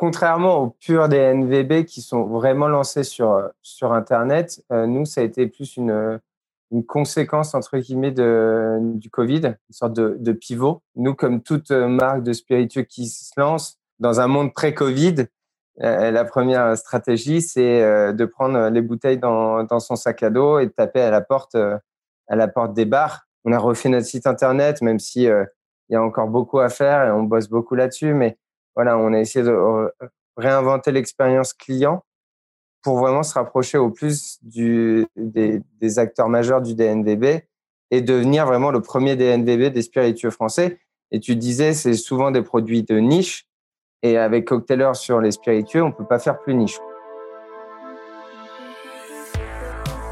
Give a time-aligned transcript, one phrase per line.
[0.00, 5.46] contrairement aux purs DNVB qui sont vraiment lancés sur, sur Internet, nous, ça a été
[5.46, 6.18] plus une,
[6.70, 10.80] une conséquence, entre guillemets, de, du Covid, une sorte de, pivot.
[10.96, 15.26] Nous, comme toute marque de spiritueux qui se lance dans un monde pré-Covid,
[15.76, 20.64] la première stratégie, c'est de prendre les bouteilles dans, dans, son sac à dos et
[20.64, 23.26] de taper à la porte, à la porte des bars.
[23.44, 25.46] On a refait notre site internet, même si il
[25.90, 28.14] y a encore beaucoup à faire et on bosse beaucoup là-dessus.
[28.14, 28.38] Mais
[28.80, 29.92] voilà, on a essayé de
[30.38, 32.02] réinventer l'expérience client
[32.82, 37.42] pour vraiment se rapprocher au plus des, acteurs majeurs du DNVB
[37.90, 40.80] et devenir vraiment le premier DNVB des spiritueux français.
[41.10, 43.46] Et tu disais, c'est souvent des produits de niche.
[44.02, 46.78] Et avec Cocktailer sur les spiritueux, on peut pas faire plus niche.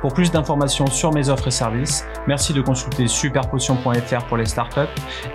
[0.00, 4.80] Pour plus d'informations sur mes offres et services, merci de consulter superpotion.fr pour les startups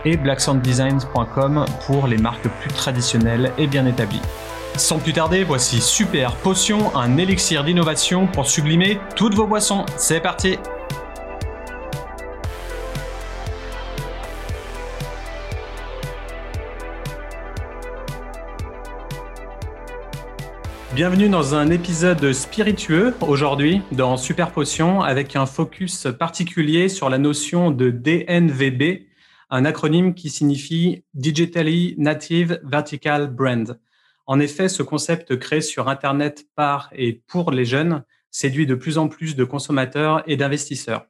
[0.05, 4.21] et blacksounddesigns.com pour les marques plus traditionnelles et bien établies.
[4.75, 9.85] Sans plus tarder, voici Super Potion, un élixir d'innovation pour sublimer toutes vos boissons.
[9.95, 10.57] C'est parti
[20.97, 27.19] Bienvenue dans un épisode spiritueux aujourd'hui dans Super Potion avec un focus particulier sur la
[27.19, 29.05] notion de DNVB,
[29.51, 33.79] un acronyme qui signifie Digitally Native Vertical Brand.
[34.25, 38.97] En effet, ce concept créé sur Internet par et pour les jeunes séduit de plus
[38.97, 41.05] en plus de consommateurs et d'investisseurs.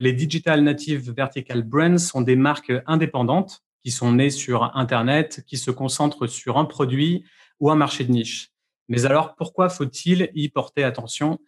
[0.00, 5.58] Les Digital Native Vertical Brands sont des marques indépendantes qui sont nées sur Internet, qui
[5.58, 7.24] se concentrent sur un produit
[7.60, 8.51] ou un marché de niche.
[8.92, 11.38] Mais alors, pourquoi faut-il y porter attention?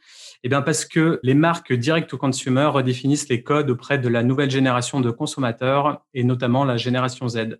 [0.44, 4.22] Eh bien, parce que les marques direct to consumer redéfinissent les codes auprès de la
[4.22, 7.58] nouvelle génération de consommateurs et notamment la génération Z.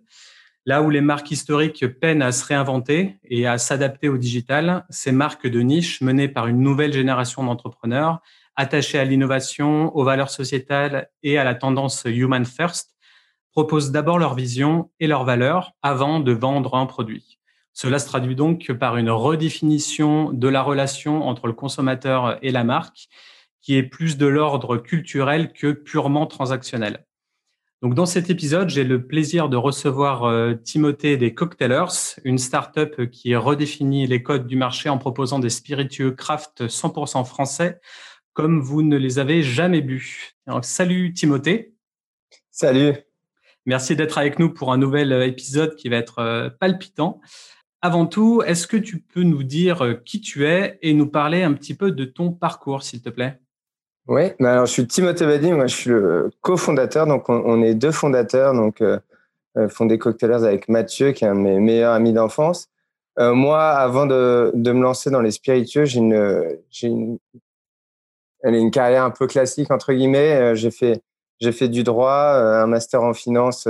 [0.65, 5.11] Là où les marques historiques peinent à se réinventer et à s'adapter au digital, ces
[5.11, 8.21] marques de niche menées par une nouvelle génération d'entrepreneurs
[8.55, 12.95] attachés à l'innovation, aux valeurs sociétales et à la tendance human first
[13.51, 17.34] proposent d'abord leur vision et leurs valeurs avant de vendre un produit.
[17.75, 22.63] Cela se traduit donc par une redéfinition de la relation entre le consommateur et la
[22.63, 23.09] marque,
[23.61, 27.05] qui est plus de l'ordre culturel que purement transactionnel.
[27.81, 31.91] Donc, dans cet épisode, j'ai le plaisir de recevoir euh, Timothée des Cocktailers,
[32.23, 37.81] une start-up qui redéfinit les codes du marché en proposant des spiritueux craft 100% français,
[38.31, 40.33] comme vous ne les avez jamais bu.
[40.61, 41.73] salut Timothée.
[42.51, 42.93] Salut.
[43.65, 47.19] Merci d'être avec nous pour un nouvel épisode qui va être euh, palpitant.
[47.81, 51.43] Avant tout, est-ce que tu peux nous dire euh, qui tu es et nous parler
[51.43, 53.39] un petit peu de ton parcours, s'il te plaît?
[54.07, 57.91] Oui, bah alors je suis Timothée Badi, je suis le cofondateur, donc on, est deux
[57.91, 58.99] fondateurs, donc euh,
[59.57, 62.69] euh, fondé Cocktailers avec Mathieu, qui est un de mes meilleurs amis d'enfance.
[63.17, 67.17] moi, avant de, me lancer dans les spiritueux, j'ai une, j'ai une,
[68.43, 70.55] une carrière un peu classique entre guillemets.
[70.55, 71.01] j'ai fait,
[71.39, 73.67] j'ai fait du droit, un master en finance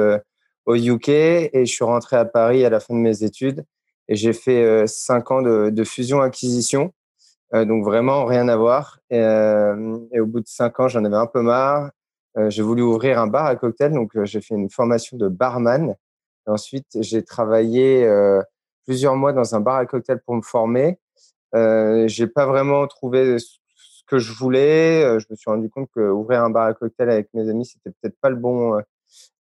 [0.65, 3.63] au UK, et je suis rentré à Paris à la fin de mes études.
[4.07, 6.93] Et j'ai fait euh, cinq ans de, fusion-acquisition.
[7.53, 8.99] Euh, donc vraiment rien à voir.
[9.09, 11.91] Et, euh, et au bout de cinq ans, j'en avais un peu marre.
[12.49, 15.95] j'ai voulu ouvrir un bar à cocktail, donc j'ai fait une formation de barman.
[16.47, 18.07] Ensuite, j'ai travaillé
[18.85, 20.99] plusieurs mois dans un bar à cocktail pour me former.
[21.55, 25.19] Euh, j'ai pas vraiment trouvé ce que je voulais.
[25.19, 27.91] Je me suis rendu compte que ouvrir un bar à cocktail avec mes amis, c'était
[28.01, 28.81] peut-être pas le bon,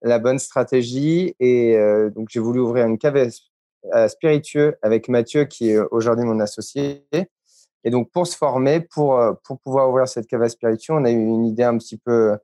[0.03, 1.35] la bonne stratégie.
[1.39, 1.75] Et
[2.15, 3.17] donc j'ai voulu ouvrir une cave
[4.07, 7.05] spiritueux avec Mathieu, qui est aujourd'hui mon associé.
[7.83, 11.05] Et donc, pour se former, pour, euh, pour pouvoir ouvrir cette cave à spiritueux, on
[11.05, 12.37] a eu une idée un petit peu,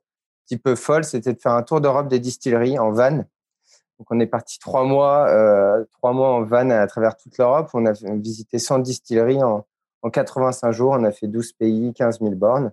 [0.46, 3.16] petit peu folle, c'était de faire un tour d'Europe des distilleries en van.
[3.16, 7.68] Donc, on est parti trois mois, euh, trois mois en van à travers toute l'Europe.
[7.74, 9.66] On a visité 100 distilleries en,
[10.02, 10.92] en 85 jours.
[10.92, 12.72] On a fait 12 pays, 15 000 bornes.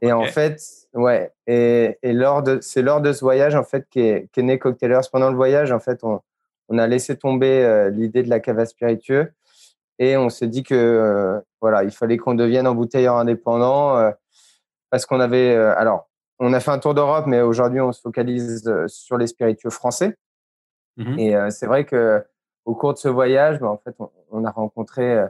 [0.00, 0.60] et en fait,
[0.94, 4.58] ouais, et, et lors de, c'est lors de ce voyage en fait qu'est, qu'est né
[4.58, 5.08] Cocktailers.
[5.12, 6.20] Pendant le voyage, en fait, on,
[6.72, 9.32] on a laissé tomber euh, l'idée de la cave à spiritueux
[9.98, 14.10] et on s'est dit que euh, voilà, il fallait qu'on devienne embouteilleur indépendant euh,
[14.90, 16.08] parce qu'on avait alors
[16.38, 20.16] on a fait un tour d'Europe, mais aujourd'hui on se focalise sur les spiritueux français.
[20.96, 22.22] Mmh et c'est vrai que
[22.64, 23.94] au cours de ce voyage, bah, en fait,
[24.30, 25.24] on, a rencontré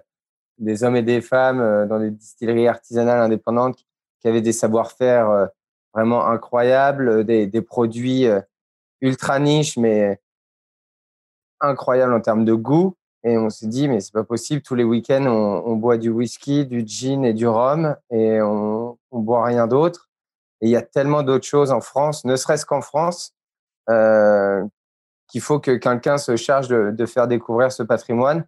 [0.59, 3.85] des hommes et des femmes dans des distilleries artisanales indépendantes
[4.21, 5.49] qui avaient des savoir-faire
[5.95, 8.27] vraiment incroyables, des, des produits
[9.01, 10.22] ultra niches, mais
[11.63, 12.95] incroyables en termes de goût.
[13.25, 16.11] Et on s'est dit, mais c'est pas possible, tous les week-ends, on, on, boit du
[16.11, 20.09] whisky, du gin et du rhum, et on, on boit rien d'autre.
[20.61, 23.33] Et il y a tellement d'autres choses en France, ne serait-ce qu'en France,
[23.91, 24.65] euh,
[25.29, 28.45] qu'il faut que quelqu'un se charge de, de, faire découvrir ce patrimoine.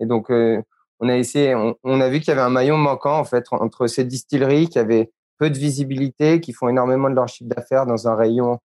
[0.00, 0.60] Et donc, euh,
[0.98, 3.46] on a essayé, on, on a vu qu'il y avait un maillon manquant, en fait,
[3.52, 7.86] entre ces distilleries qui avaient peu de visibilité, qui font énormément de leur chiffre d'affaires
[7.86, 8.58] dans un rayon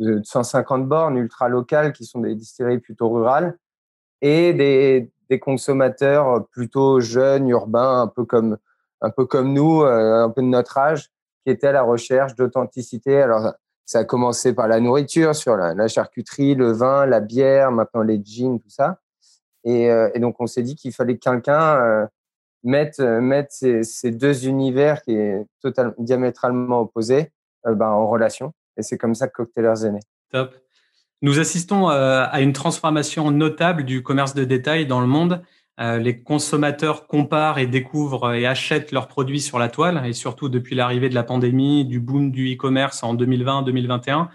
[0.00, 3.56] de 150 bornes ultra locales, qui sont des distilleries plutôt rurales,
[4.22, 8.58] et des, consommateurs plutôt jeunes, urbains, un peu comme,
[9.00, 11.08] un peu comme nous, euh, un peu de notre âge,
[11.44, 13.22] qui étaient à la recherche d'authenticité.
[13.22, 13.54] Alors,
[13.84, 18.20] ça a commencé par la nourriture, sur la, charcuterie, le vin, la bière, maintenant les
[18.24, 18.98] jeans, tout ça.
[19.62, 22.06] Et, euh, donc, on s'est dit qu'il fallait que quelqu'un euh,
[22.64, 27.30] mette, mette ces, ces, deux univers qui est totalement diamétralement opposés
[27.64, 28.52] ben, en relation.
[28.76, 30.00] Et c'est comme ça que Cocktailers est né.
[30.30, 30.54] Top.
[31.22, 35.42] Nous assistons euh, à une transformation notable du commerce de détail dans le monde.
[35.78, 40.48] Euh, les consommateurs comparent et découvrent et achètent leurs produits sur la toile, et surtout
[40.48, 44.28] depuis l'arrivée de la pandémie, du boom du e-commerce en 2020-2021.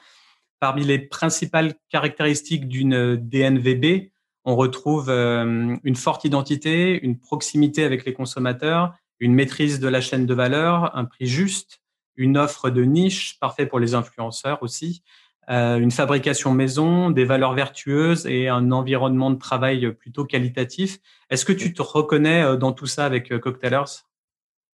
[0.60, 4.10] Parmi les principales caractéristiques d'une DNVB,
[4.46, 10.02] on retrouve euh, une forte identité, une proximité avec les consommateurs, une maîtrise de la
[10.02, 11.82] chaîne de valeur, un prix juste,
[12.18, 15.04] une offre de niche, parfait pour les influenceurs aussi,
[15.50, 20.98] euh, une fabrication maison, des valeurs vertueuses et un environnement de travail plutôt qualitatif.
[21.30, 24.06] Est-ce que tu te reconnais euh, dans tout ça avec euh, Cocktailers?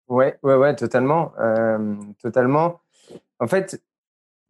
[0.07, 1.33] Ouais, ouais, ouais, totalement,
[2.21, 2.81] totalement.
[3.39, 3.81] En fait,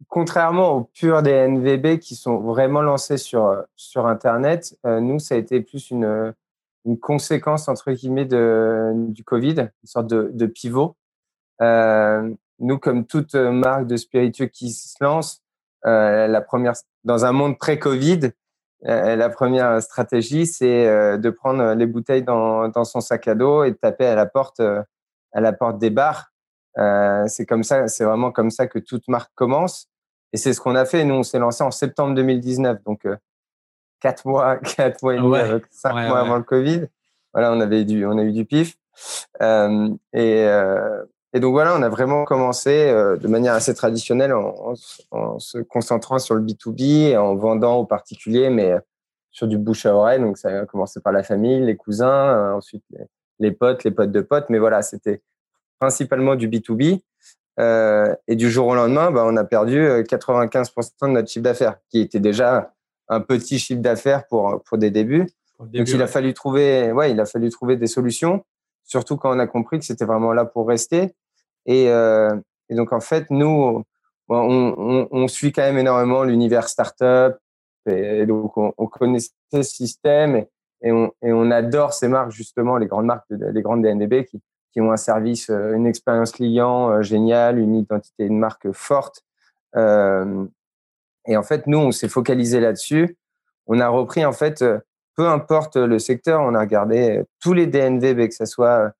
[0.08, 5.38] contrairement aux purs des NVB qui sont vraiment lancés sur sur Internet, nous ça a
[5.38, 6.34] été plus une
[6.84, 10.96] une conséquence entre guillemets de du Covid, une sorte de, pivot.
[12.58, 15.42] Nous, comme toute marque de spiritueux qui se lance,
[15.86, 18.30] euh, la première, dans un monde pré-Covid,
[18.86, 23.34] euh, la première stratégie, c'est euh, de prendre les bouteilles dans, dans, son sac à
[23.34, 26.32] dos et de taper à la porte, à la porte des bars.
[27.26, 29.88] c'est comme ça, c'est vraiment comme ça que toute marque commence.
[30.32, 31.04] Et c'est ce qu'on a fait.
[31.04, 33.06] Nous, on s'est lancé en septembre 2019, donc
[34.00, 36.86] quatre mois, quatre mois et demi, cinq mois avant le Covid.
[37.32, 38.76] Voilà, on avait du, on a eu du pif.
[39.40, 44.34] Euh, et, euh, et donc voilà, on a vraiment commencé euh, de manière assez traditionnelle
[44.34, 44.74] en,
[45.10, 48.74] en, en, se concentrant sur le B2B et en vendant aux particuliers, mais
[49.30, 50.20] sur du bouche à oreille.
[50.20, 53.06] Donc ça a commencé par la famille, les cousins, euh, ensuite les,
[53.38, 54.46] les, potes, les potes de potes.
[54.50, 55.22] Mais voilà, c'était
[55.78, 57.00] principalement du B2B.
[57.60, 61.76] Euh, et du jour au lendemain, bah, on a perdu 95% de notre chiffre d'affaires,
[61.90, 62.72] qui était déjà
[63.08, 65.28] un petit chiffre d'affaires pour, pour des débuts.
[65.56, 66.02] Pour début, Donc il ouais.
[66.02, 68.42] a fallu trouver, ouais, il a fallu trouver des solutions
[68.84, 71.14] surtout quand on a compris que c'était vraiment là pour rester.
[71.66, 72.34] Et, euh,
[72.68, 73.84] et, donc, en fait, nous,
[74.28, 77.36] on, suit quand même énormément l'univers startup.
[77.86, 80.44] Et, donc, on, on connaissait ce système
[80.82, 84.96] et, on, adore ces marques, justement, les grandes marques, les grandes DNDB qui, ont un
[84.96, 89.22] service, euh, une expérience client euh, géniale, une identité de marque forte.
[89.74, 93.16] Et en fait, nous, on s'est focalisé là-dessus.
[93.66, 94.64] On a repris, en fait,
[95.14, 98.92] peu importe le secteur, on a regardé tous les DNVB, que ce soit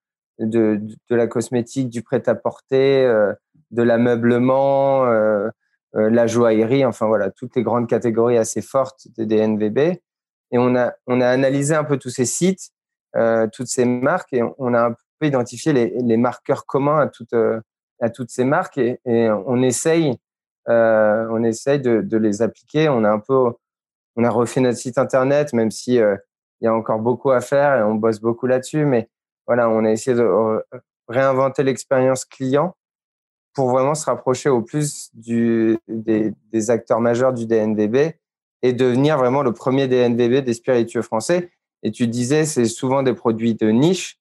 [0.46, 0.80] de,
[1.10, 3.32] la cosmétique, du prêt-à-porter, euh,
[3.70, 5.48] de l'ameublement, euh,
[5.94, 9.78] euh, la joaillerie, enfin voilà, toutes les grandes catégories assez fortes des DNVB.
[9.78, 12.70] Et on a, on a analysé un peu tous ces sites,
[13.52, 17.34] toutes ces marques, et on a un peu identifié les, marqueurs communs à toutes,
[18.00, 20.18] à toutes ces marques, et, et on essaye,
[20.66, 22.90] on essaye de, de, les appliquer.
[22.90, 23.52] On a un peu,
[24.16, 25.94] on a refait notre site internet, même si
[26.62, 29.08] il y a encore beaucoup à faire et on bosse beaucoup là-dessus, mais
[29.46, 30.62] voilà, on a essayé de
[31.08, 32.76] réinventer l'expérience client
[33.54, 38.14] pour vraiment se rapprocher au plus du, des, des, acteurs majeurs du DNVB
[38.62, 41.50] et devenir vraiment le premier DNVB des spiritueux français.
[41.82, 44.18] Et tu disais, c'est souvent des produits de niche.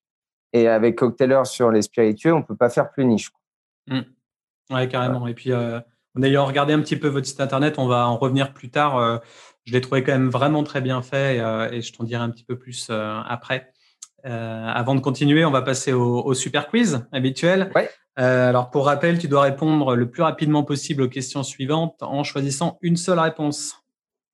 [0.53, 3.31] Et avec Cocktailers sur les spiritueux, on peut pas faire plus niche.
[3.87, 4.01] Mmh.
[4.71, 5.27] Ouais, carrément.
[5.27, 5.79] Et puis, euh,
[6.17, 8.97] en ayant regardé un petit peu votre site internet, on va en revenir plus tard.
[8.97, 9.17] Euh,
[9.65, 12.23] je l'ai trouvé quand même vraiment très bien fait et, euh, et je t'en dirai
[12.23, 13.71] un petit peu plus euh, après.
[14.25, 17.71] Euh, avant de continuer, on va passer au, au super quiz habituel.
[17.75, 17.89] Ouais.
[18.19, 22.23] Euh, alors, pour rappel, tu dois répondre le plus rapidement possible aux questions suivantes en
[22.23, 23.81] choisissant une seule réponse.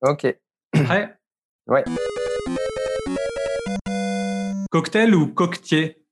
[0.02, 0.26] Ok.
[0.72, 1.14] Prêt?
[1.68, 1.84] Ouais.
[4.70, 6.02] Cocktail ou coquetier?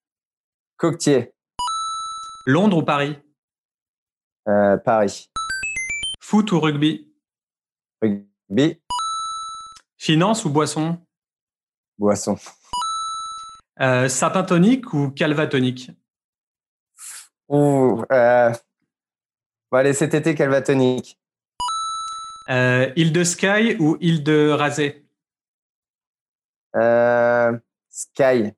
[0.77, 1.33] Coquetier.
[2.45, 3.17] Londres ou Paris?
[4.49, 5.31] Euh, Paris.
[6.21, 7.11] Foot ou rugby?
[8.03, 8.83] Rugby.
[9.97, 10.99] Finance ou boisson?
[11.99, 12.37] Boisson.
[13.81, 15.91] Euh, sapin tonique ou calva tonique?
[17.49, 18.51] Ouh, euh,
[19.71, 21.19] Bon, allez, cet été, quelle va tonique
[22.49, 25.05] île de Sky ou île de Rasé
[27.91, 28.53] Sky.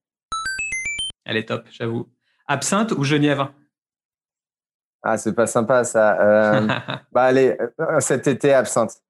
[1.25, 2.08] Elle est top, j'avoue.
[2.46, 3.52] Absinthe ou Genièvre?
[5.02, 6.18] Ah, c'est pas sympa ça.
[7.12, 7.56] bah allez,
[8.00, 9.02] cet été, absinthe.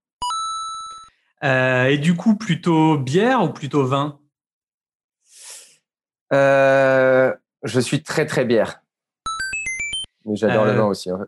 [1.43, 4.18] et du coup, plutôt bière ou plutôt vin?
[6.31, 8.83] Je suis très très bière.
[10.25, 11.11] Mais j'adore le vin aussi.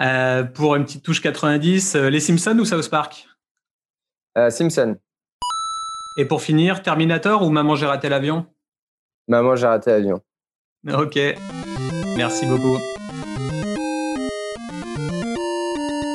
[0.00, 3.26] Euh, pour une petite touche 90, euh, les Simpsons ou South Park?
[4.36, 4.96] Euh, Simpson.
[6.16, 8.46] Et pour finir, Terminator ou Maman j'ai raté l'avion?
[9.26, 10.22] Maman j'ai raté l'avion.
[10.88, 11.18] Ok,
[12.16, 12.78] merci beaucoup.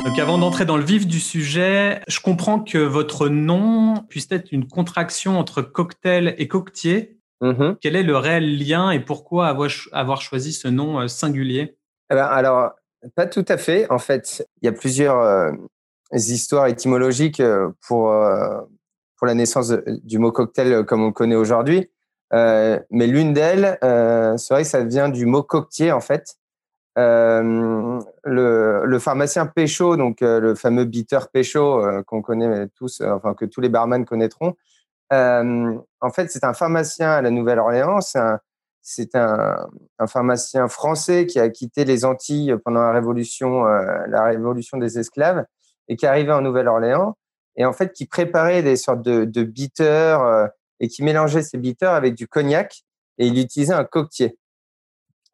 [0.06, 4.52] Donc avant d'entrer dans le vif du sujet, je comprends que votre nom puisse être
[4.52, 7.18] une contraction entre cocktail et coquetier.
[7.42, 7.78] Mm-hmm.
[7.80, 11.78] Quel est le réel lien et pourquoi avoir, choisi ce nom singulier?
[12.12, 12.72] Eh ben, Alors,
[13.16, 13.90] pas tout à fait.
[13.90, 15.52] En fait, il y a plusieurs euh,
[16.14, 18.60] histoires étymologiques euh, pour, euh,
[19.18, 21.90] pour la naissance du mot cocktail comme on le connaît aujourd'hui.
[22.32, 26.36] mais l'une d'elles, c'est vrai que ça vient du mot coquetier, en fait.
[26.96, 33.62] Le, le, pharmacien Péchaud, donc le fameux bitter Péchaud qu'on connaît tous, enfin que tous
[33.62, 34.56] les barman connaîtront,
[35.12, 38.00] en fait, c'est un pharmacien à la Nouvelle-Orléans.
[38.82, 39.68] C'est un,
[40.08, 45.46] pharmacien français qui a quitté les Antilles pendant la révolution, euh, la révolution des esclaves
[45.88, 47.16] et qui est arrivé en Nouvelle-Orléans
[47.56, 50.48] et en fait qui préparait des sortes de, de bitters euh,
[50.80, 52.84] et qui mélangeait ces bitters avec du cognac
[53.18, 54.38] et il utilisait un coquetier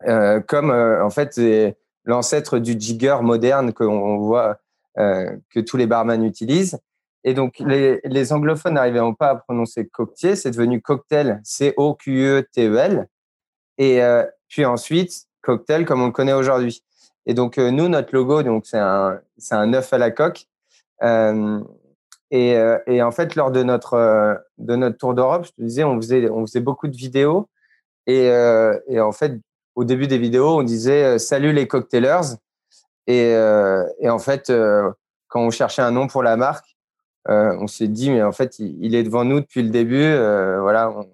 [0.08, 1.40] euh, comme en fait
[2.06, 4.60] l'ancêtre du jigger moderne qu'on voit
[4.96, 6.80] que tous les barman utilisent.
[7.24, 13.08] Et donc, les, les anglophones n'arrivaient pas à prononcer coquetier, c'est devenu cocktail, C-O-Q-E-T-E-L.
[13.78, 16.84] Et euh, puis ensuite, cocktail comme on le connaît aujourd'hui.
[17.26, 20.46] Et donc, euh, nous, notre logo, donc c'est un, c'est un œuf à la coque.
[21.04, 21.60] Euh,
[22.32, 25.96] et, et, en fait, lors de notre, de notre tour d'Europe, je te disais, on
[25.96, 27.50] faisait, on faisait beaucoup de vidéos.
[28.06, 28.26] Et,
[28.88, 29.40] et en fait,
[29.76, 32.36] au début des vidéos, on disait Salut les cocktailers.
[33.08, 34.52] Et, et en fait,
[35.28, 36.78] quand on cherchait un nom pour la marque,
[37.28, 40.16] on s'est dit, mais en fait, il, il, est devant nous depuis le début.
[40.62, 41.10] voilà, on,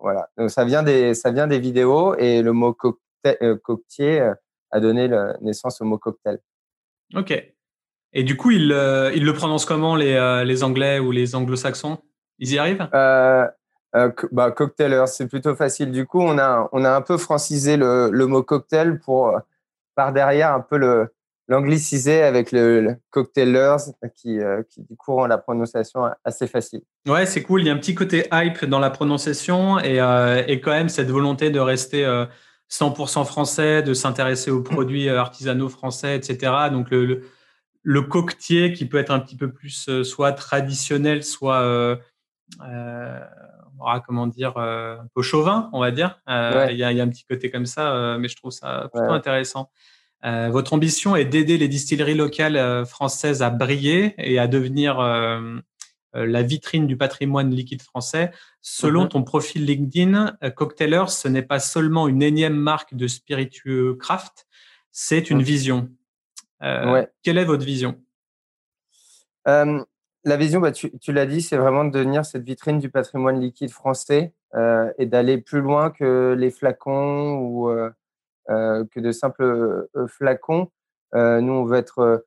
[0.00, 0.28] voilà.
[0.36, 3.58] Donc ça vient des ça vient des vidéos et le mot cocktail, euh,
[4.00, 4.34] euh,
[4.70, 5.08] a donné
[5.42, 6.38] naissance au mot cocktail.
[7.14, 7.32] Ok.
[8.12, 11.98] Et du coup, ils, euh, ils le prononcent comment les, les Anglais ou les Anglo-Saxons?
[12.38, 12.88] Ils y arrivent?
[12.94, 13.46] Euh,
[14.32, 15.90] bah, Cocktailer, c'est plutôt facile.
[15.90, 19.38] Du coup, on a on a un peu francisé le, le mot cocktail pour
[19.94, 21.12] par derrière un peu le
[21.50, 23.78] l'anglicisé avec le, cocktailers
[24.14, 26.82] qui, euh, qui du coup rend la prononciation assez facile.
[27.08, 27.62] Ouais, c'est cool.
[27.62, 30.88] Il y a un petit côté hype dans la prononciation et, euh, et quand même
[30.88, 32.04] cette volonté de rester
[32.70, 36.52] 100% euh, français, de s'intéresser aux produits artisanaux français, etc.
[36.70, 37.24] Donc le,
[37.82, 41.98] le, coquetier qui peut être un petit peu plus soit traditionnel, soit
[44.06, 46.20] comment dire, un peu chauvin, on va dire.
[46.26, 49.12] Il y, a, y, a, un petit côté comme ça, mais je trouve ça plutôt
[49.12, 49.70] intéressant.
[50.24, 55.00] Euh, votre ambition est d'aider les distilleries locales euh, françaises à briller et à devenir
[55.00, 55.58] euh,
[56.12, 58.30] la vitrine du patrimoine liquide français.
[58.60, 59.08] Selon mhm.
[59.08, 64.46] ton profil LinkedIn, Cocktailers, ce n'est pas seulement une énième marque de spiritueux craft,
[64.92, 65.88] c'est une vision.
[66.60, 67.98] Quelle est votre vision?
[70.24, 73.70] La vision, bah, tu, l'as dit, c'est vraiment de devenir cette vitrine du patrimoine liquide
[73.70, 74.34] français
[74.98, 77.70] et d'aller plus loin que les flacons ou
[78.50, 80.72] euh, que de simples euh, flacons.
[81.14, 82.24] Euh, nous, on veut être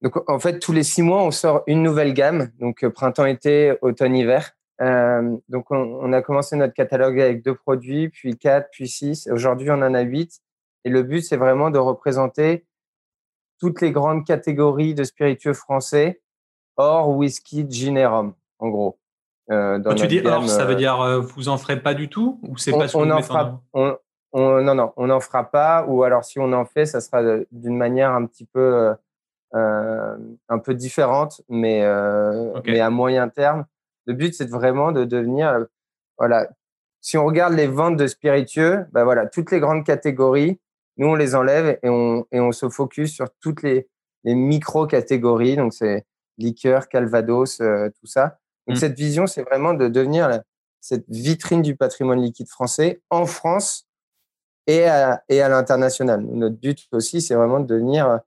[0.00, 4.52] donc, en fait, tous les six mois, on sort une nouvelle gamme, donc printemps-été, automne-hiver.
[5.48, 9.26] donc, on, a commencé notre catalogue avec deux produits, puis quatre, puis six.
[9.26, 10.40] Aujourd'hui, on en a huit.
[10.84, 12.64] Et le but, c'est vraiment de représenter
[13.58, 16.20] toutes les grandes catégories de spiritueux français,
[16.78, 18.98] hors whisky, gin et rhum, en gros.
[19.50, 22.72] Quand tu dis hors, ça veut dire vous en ferez pas du tout ou c'est
[22.72, 23.60] pas ce on en fera,
[24.34, 25.84] non, non, on n'en fera pas.
[25.86, 28.94] Ou alors, si on en fait, ça sera d'une manière un petit peu, euh,
[29.54, 30.16] euh,
[30.48, 33.64] un peu différente, mais, euh, mais à moyen terme.
[34.06, 35.66] Le but, c'est vraiment de devenir,
[36.18, 36.48] voilà.
[37.00, 40.60] Si on regarde les ventes de spiritueux, ben voilà, toutes les grandes catégories,
[40.96, 43.88] nous on les enlève et on, et on se focus sur toutes les,
[44.24, 45.56] les micro catégories.
[45.56, 46.04] Donc c'est
[46.38, 48.38] liqueur, calvados, tout ça.
[48.66, 48.80] Donc mmh.
[48.80, 50.42] cette vision, c'est vraiment de devenir
[50.80, 53.86] cette vitrine du patrimoine liquide français en France
[54.66, 56.22] et à, et à l'international.
[56.22, 58.20] Notre but aussi, c'est vraiment de devenir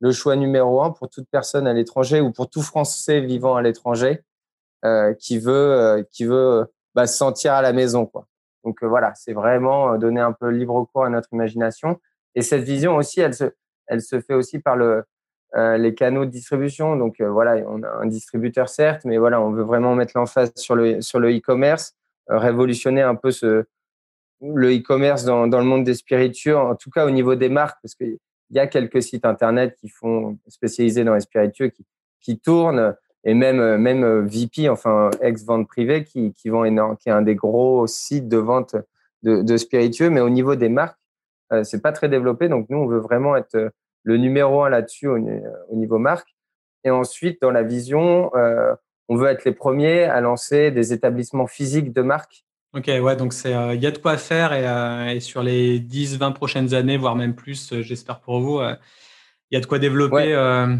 [0.00, 3.62] le choix numéro un pour toute personne à l'étranger ou pour tout Français vivant à
[3.62, 4.22] l'étranger
[4.84, 8.06] euh, qui veut, euh, qui veut bah, se sentir à la maison.
[8.06, 8.26] Quoi.
[8.64, 12.00] Donc euh, voilà, c'est vraiment donner un peu libre cours à notre imagination.
[12.34, 13.44] Et cette vision aussi, elle se,
[13.86, 15.04] elle se fait aussi par le,
[15.54, 16.96] les canaux de distribution.
[16.96, 20.74] Donc voilà, on a un distributeur certes, mais voilà, on veut vraiment mettre l'emphase sur
[20.74, 21.96] le sur le e-commerce,
[22.28, 23.64] révolutionner un peu ce
[24.40, 27.78] le e-commerce dans, dans le monde des spiritueux, en tout cas au niveau des marques,
[27.82, 28.18] parce qu'il
[28.50, 31.84] y a quelques sites internet qui font spécialisés dans les spiritueux qui,
[32.20, 37.08] qui tournent et même même VP, enfin ex vente privée, qui qui vend énorme, qui
[37.08, 38.76] est un des gros sites de vente
[39.22, 40.98] de, de spiritueux, mais au niveau des marques,
[41.52, 42.48] euh, c'est pas très développé.
[42.48, 43.72] Donc nous, on veut vraiment être
[44.08, 46.34] le numéro un là-dessus au, au, niveau marque.
[46.82, 48.74] Et ensuite, dans la vision, euh,
[49.08, 53.34] on veut être les premiers à lancer des établissements physiques de marque Ok, ouais, donc
[53.44, 56.96] il euh, y a de quoi faire et, euh, et sur les 10-20 prochaines années,
[56.96, 58.60] voire même plus, j'espère pour vous,
[59.50, 60.34] il y a de quoi développer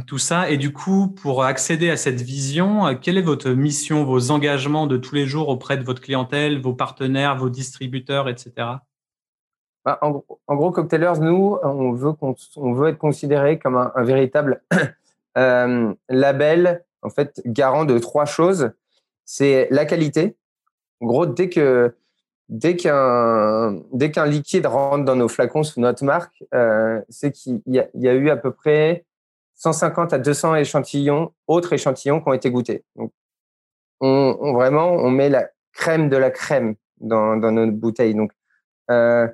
[0.06, 0.50] tout ça.
[0.50, 4.96] Et du coup, pour accéder à cette vision, quelle est votre mission, vos engagements de
[4.96, 8.52] tous les jours auprès de votre clientèle, vos partenaires, vos distributeurs, etc.
[9.88, 14.62] Bah, en, gros, Cocktailers, nous, on veut, être considéré comme un, véritable
[15.34, 18.72] label, en fait, garant de trois choses.
[19.24, 20.36] C'est la qualité,
[21.00, 21.94] en gros, dès que
[22.50, 27.62] dès qu'un dès qu'un liquide rentre dans nos flacons sous notre marque, euh, c'est qu'il
[27.64, 27.78] y,
[28.08, 29.06] a eu à peu près
[29.54, 32.84] 150 à 200 échantillons, autres échantillons qui ont été goûtés.
[32.94, 33.10] Donc,
[34.00, 38.14] on, on vraiment, on met la crème de la crème dans, dans nos bouteilles.
[38.14, 38.32] Donc,
[38.90, 39.28] euh,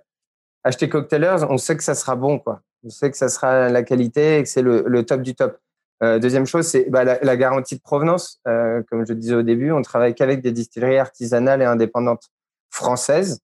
[0.64, 2.60] acheter Cocktailers, on sait que ça sera bon, quoi.
[2.84, 5.58] On sait que ça sera la qualité et que c'est le, le top du top.
[6.02, 8.40] Euh, deuxième chose, c'est bah, la, la, garantie de provenance.
[8.48, 12.30] Euh, comme je disais au début, on travaille qu'avec des distilleries artisanales et indépendantes
[12.70, 13.40] françaises.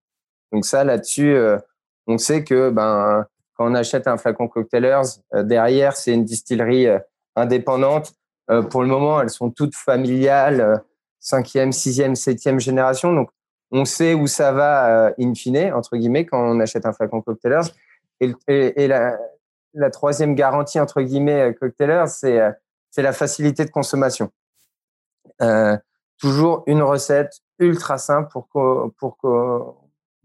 [0.53, 1.59] Donc ça, là-dessus, euh,
[2.07, 3.25] on sait que ben,
[3.55, 6.99] quand on achète un flacon Cocktailers, euh, derrière, c'est une distillerie euh,
[7.37, 8.13] indépendante.
[8.71, 10.83] pour le moment, elles sont toutes familiales,
[11.21, 13.13] cinquième, sixième, septième génération.
[13.13, 13.31] Donc,
[13.71, 17.69] on sait où ça va in fine, entre guillemets, quand on achète un flacon Cocktailers.
[18.21, 19.19] Et, et, et la,
[19.75, 22.51] la troisième garantie, entre guillemets, euh, Cocktailer, c'est euh,
[22.91, 24.31] c'est la facilité de consommation.
[25.43, 25.77] Euh,
[26.19, 28.49] toujours une recette ultra simple pour,
[28.99, 29.17] pour,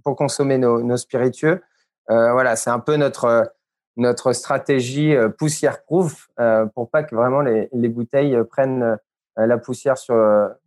[0.03, 1.61] pour consommer nos, nos spiritueux.
[2.09, 3.53] Euh, voilà, c'est un peu notre,
[3.97, 8.97] notre stratégie poussière-proof euh, pour pas que vraiment les, les bouteilles prennent
[9.37, 10.15] la poussière sur,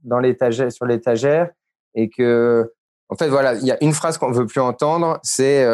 [0.05, 1.51] dans l'étagère, sur l'étagère
[1.95, 2.73] et que,
[3.09, 5.67] en fait, voilà, il y a une phrase qu'on veut plus entendre, c'est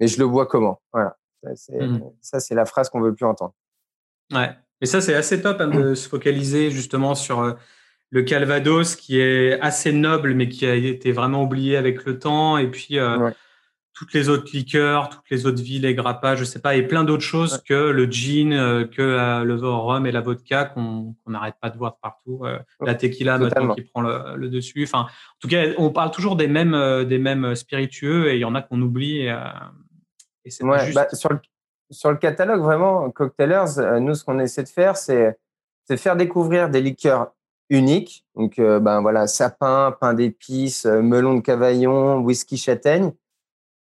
[0.00, 0.80] mais je le bois comment?
[0.92, 1.16] Voilà.
[1.44, 1.98] Mmh.
[2.20, 3.54] Ça, c'est la phrase qu'on veut plus entendre.
[4.32, 4.50] Ouais.
[4.80, 7.52] Mais ça, c'est assez top hein, de se focaliser justement sur euh,
[8.10, 12.58] le Calvados, qui est assez noble, mais qui a été vraiment oublié avec le temps.
[12.58, 13.30] Et puis, euh,
[13.94, 17.04] toutes les autres liqueurs, toutes les autres villes, les grappas, je sais pas, et plein
[17.04, 21.70] d'autres choses que le gin, euh, que le rhum et la vodka qu'on n'arrête pas
[21.70, 22.42] de voir partout.
[22.80, 24.84] la tequila maintenant qui prend le, dessus.
[24.84, 28.44] Enfin, en tout cas, on parle toujours des mêmes, des mêmes spiritueux et il y
[28.44, 29.28] en a qu'on oublie.
[30.44, 31.38] Et ouais, bah, sur, le,
[31.90, 35.36] sur le catalogue, vraiment, Cocktailers, euh, nous, ce qu'on essaie de faire, c'est
[35.96, 37.32] faire découvrir des liqueurs
[37.68, 38.24] uniques.
[38.34, 43.12] Donc, euh, ben voilà, sapin, pain d'épices, euh, melon de cavaillon, whisky châtaigne.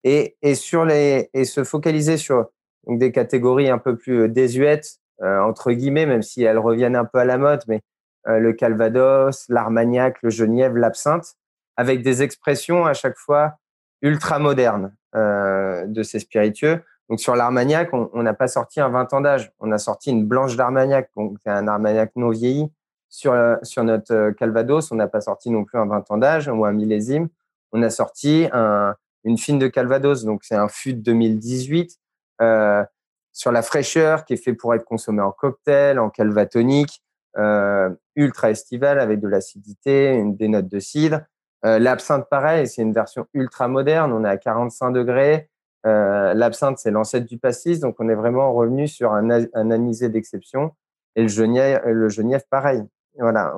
[0.04, 2.50] Et, et, sur les, et se focaliser sur
[2.88, 7.18] donc, des catégories un peu plus désuètes, entre guillemets, même si elles reviennent un peu
[7.18, 7.82] à la mode, mais
[8.26, 11.36] le calvados, l'armagnac, le genièvre, l'absinthe,
[11.76, 13.56] avec des expressions à chaque fois
[14.02, 14.94] ultra modernes.
[15.16, 16.84] Euh, de ces spiritueux.
[17.10, 20.24] Donc sur l'Armagnac, on n'a pas sorti un 20 ans d'âge, on a sorti une
[20.24, 22.72] blanche d'Armagnac, donc un Armagnac non vieilli.
[23.10, 26.18] Sur, euh, sur notre euh, Calvados, on n'a pas sorti non plus un 20 ans
[26.18, 27.28] d'âge ou un millésime.
[27.72, 31.98] On a sorti un, une fine de Calvados, donc c'est un fût de 2018
[32.42, 32.84] euh,
[33.32, 37.02] sur la fraîcheur qui est fait pour être consommé en cocktail, en calvatonique,
[37.38, 41.22] euh, ultra estival avec de l'acidité, des notes de cidre.
[41.66, 44.12] Euh, l'absinthe, pareil, c'est une version ultra moderne.
[44.14, 45.50] On est à 45 degrés.
[45.86, 47.80] L'absinthe, c'est l'ancêtre du pastis.
[47.80, 50.72] Donc, on est vraiment revenu sur un, un anisé d'exception.
[51.16, 52.84] Et le genièvre, le genièvre pareil.
[53.18, 53.54] Voilà.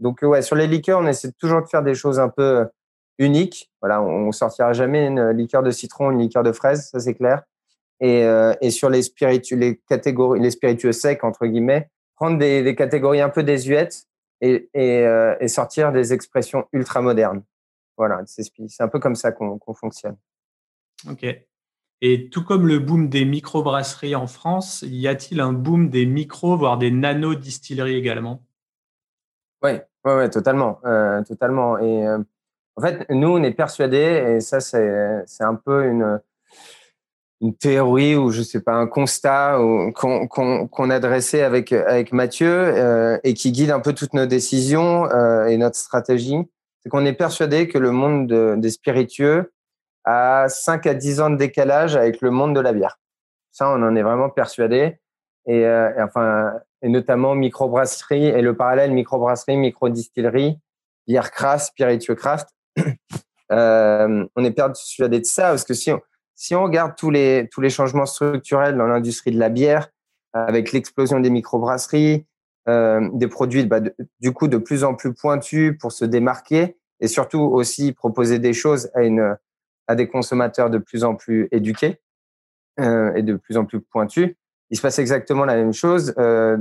[0.00, 2.66] donc, ouais, sur les liqueurs, on essaie toujours de faire des choses un peu
[3.18, 3.70] uniques.
[3.80, 7.42] Voilà, on, sortira jamais une liqueur de citron, une liqueur de fraise, ça c'est clair.
[8.00, 12.62] Et, euh, et sur les spiritueux, les catégories, les spiritueux secs entre guillemets, prendre des,
[12.62, 14.04] des catégories un peu désuètes
[14.40, 17.42] et, et, euh, et, sortir des expressions ultra modernes.
[17.96, 20.16] Voilà, c'est un peu comme ça qu'on fonctionne.
[21.10, 21.26] Ok.
[22.00, 26.56] Et tout comme le boom des microbrasseries en France, y a-t-il un boom des micros,
[26.56, 28.44] voire des nano-distilleries également?
[29.64, 29.72] Oui,
[30.04, 30.78] ouais, ouais, totalement.
[30.84, 31.76] Euh, totalement.
[31.78, 32.06] Et
[32.78, 36.20] en fait, nous, on est persuadés, et ça, c'est un peu une,
[37.40, 39.58] une théorie ou je sais pas un constat
[39.96, 44.26] qu'on qu'on a dressé avec avec Mathieu euh, et qui guide un peu toutes nos
[44.26, 46.36] décisions euh, et notre stratégie,
[46.80, 49.52] c'est qu'on est persuadé que le monde des spiritueux
[50.04, 53.00] a 5 à 10 ans de décalage avec le monde de la bière.
[53.50, 55.00] Ça, on en est vraiment persuadé.
[55.46, 55.66] Et,
[55.98, 60.58] enfin, et notamment microbrasserie et le parallèle microbrasserie, microdistillerie,
[61.08, 62.50] bière craft, spiritueux craft.
[63.50, 68.86] on est persuadé de ça parce que si on, regarde tous les, changements structurels dans
[68.86, 69.88] l'industrie de la bière,
[70.32, 72.26] avec l'explosion des microbrasseries,
[72.68, 73.80] euh, des produits bah,
[74.20, 78.52] du coup de plus en plus pointus pour se démarquer et surtout aussi proposer des
[78.52, 78.90] choses
[79.86, 81.98] à, des consommateurs de plus en plus éduqués
[82.78, 84.34] euh, et de plus en plus pointus.
[84.68, 86.58] Il se passe exactement la même chose euh,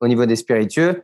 [0.00, 1.02] au niveau des spiritueux.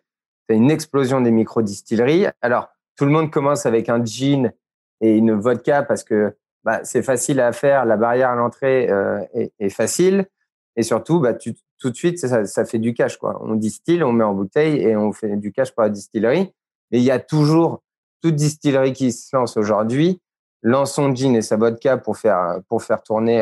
[0.49, 2.27] C'est une explosion des microdistilleries.
[2.41, 4.53] Alors, tout le monde commence avec un gin
[5.01, 9.25] et une vodka parce que bah, c'est facile à faire, la barrière à l'entrée euh,
[9.35, 10.27] est, facile
[10.77, 13.41] et surtout bah, tout de suite ça, fait du cash quoi.
[13.45, 16.53] On distille, on met en bouteille et on fait du cash pour la distillerie.
[16.91, 17.83] Mais il y a toujours
[18.23, 20.21] toute distillerie qui se lance aujourd'hui
[20.63, 23.41] lance son gin et sa vodka pour faire pour faire tourner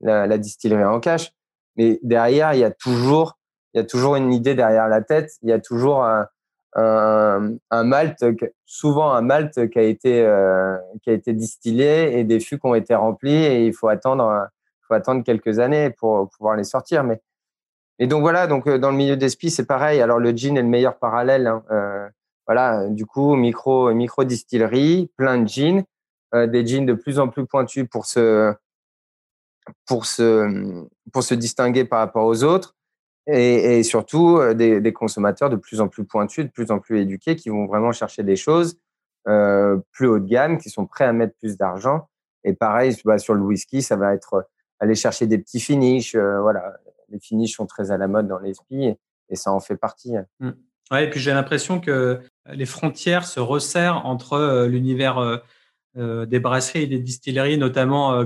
[0.00, 1.32] la, la, distillerie en cash.
[1.76, 3.37] Mais derrière il y a toujours
[3.74, 5.32] il y a toujours une idée derrière la tête.
[5.42, 8.24] Il y a toujours un, malt,
[8.64, 12.66] souvent un malt qui a été euh, qui a été distillé et des fûts qui
[12.66, 14.48] ont été remplis et il faut attendre
[14.86, 17.04] faut attendre quelques années pour pouvoir les sortir.
[17.04, 17.20] Mais
[17.98, 20.00] et donc voilà, donc euh, dans le milieu des spies c'est pareil.
[20.00, 21.46] Alors le gin est le meilleur parallèle.
[21.46, 21.62] Hein.
[21.70, 22.08] Euh,
[22.46, 25.84] voilà, du coup micro micro distillerie, plein de gin,
[26.34, 28.54] des jeans de plus en plus pointus pour se
[29.86, 32.77] pour se pour se distinguer par rapport aux autres
[33.30, 37.36] et, surtout euh, des, consommateurs de plus en plus pointus, de plus en plus éduqués,
[37.36, 38.78] qui vont vraiment chercher des choses
[39.28, 42.08] euh, plus haut de gamme, qui sont prêts à mettre plus d'argent.
[42.44, 44.42] Et pareil, bah, sur le whisky, ça va être euh,
[44.80, 46.16] aller chercher des petits finishes.
[46.16, 46.78] Voilà,
[47.10, 50.14] les finishes sont très à la mode dans les et, ça en fait partie.
[50.40, 50.50] Mmh.
[50.90, 55.42] Ouais, et puis j'ai l'impression que les frontières se resserrent entre l'univers
[55.96, 58.24] des brasseries et des distilleries, notamment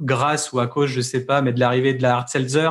[0.00, 2.70] grâce ou à cause, je sais pas, mais de l'arrivée de la hard seltzer,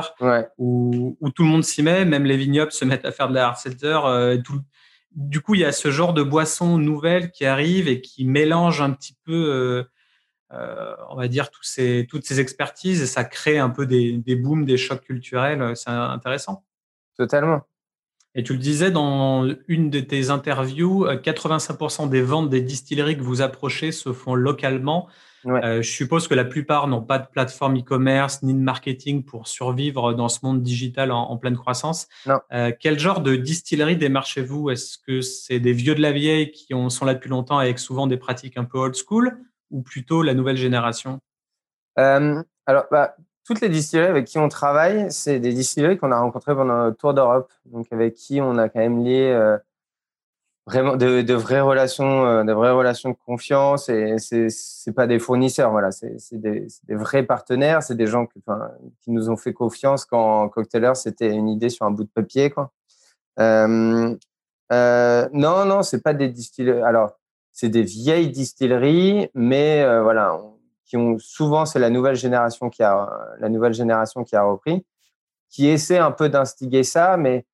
[0.58, 3.34] où, où, tout le monde s'y met, même les vignobles se mettent à faire de
[3.34, 3.98] la hard seltzer.
[4.04, 4.60] Euh, tout,
[5.12, 8.80] du coup, il y a ce genre de boisson nouvelle qui arrive et qui mélange
[8.80, 9.84] un petit peu, euh,
[10.52, 14.18] euh, on va dire, tous ces, toutes ces expertises et ça crée un peu des,
[14.18, 15.76] des booms, des chocs culturels.
[15.76, 16.64] C'est intéressant.
[17.16, 17.62] Totalement.
[18.34, 23.22] Et tu le disais dans une de tes interviews, 85% des ventes des distilleries que
[23.22, 25.08] vous approchez se font localement.
[25.46, 29.48] Euh, je suppose que la plupart n'ont pas de plateforme e-commerce ni de marketing pour
[29.48, 32.08] survivre dans ce monde digital en, pleine croissance.
[32.52, 34.70] Euh, quel genre de distillerie démarchez-vous?
[34.70, 37.78] Est-ce que c'est des vieux de la vieille qui ont, sont là depuis longtemps avec
[37.78, 39.38] souvent des pratiques un peu old school
[39.70, 41.20] ou plutôt la nouvelle génération?
[41.98, 46.18] Euh, Alors, bah, toutes les distilleries avec qui on travaille, c'est des distilleries qu'on a
[46.18, 49.58] rencontrées pendant le tour d'Europe, donc avec qui on a quand même lié
[50.66, 53.88] vraiment de, de, vraies relations, euh, de vraies relations de confiance.
[53.88, 58.26] Et c'est c'est pas des fournisseurs, voilà, c'est des, des vrais partenaires, c'est des gens
[58.26, 62.04] qui, enfin, qui nous ont fait confiance quand Cocktailer c'était une idée sur un bout
[62.04, 62.72] de papier, quoi.
[63.40, 64.16] Euh,
[64.72, 66.82] euh, non, non, c'est pas des distilleries.
[66.82, 67.18] Alors,
[67.52, 70.40] c'est des vieilles distilleries, mais euh, voilà,
[70.84, 74.84] qui ont souvent c'est la nouvelle génération qui a la nouvelle génération qui a repris,
[75.50, 77.46] qui essaie un peu d'instiguer ça, mais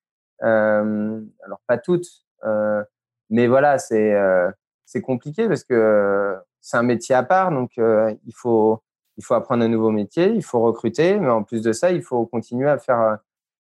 [0.43, 2.07] euh, alors pas toutes.
[2.43, 2.83] Euh,
[3.31, 4.51] mais voilà, c'est euh,
[4.85, 8.83] c'est compliqué parce que euh, c'est un métier à part, donc euh, il faut
[9.17, 12.03] il faut apprendre un nouveau métier, il faut recruter, mais en plus de ça, il
[12.03, 13.17] faut continuer à faire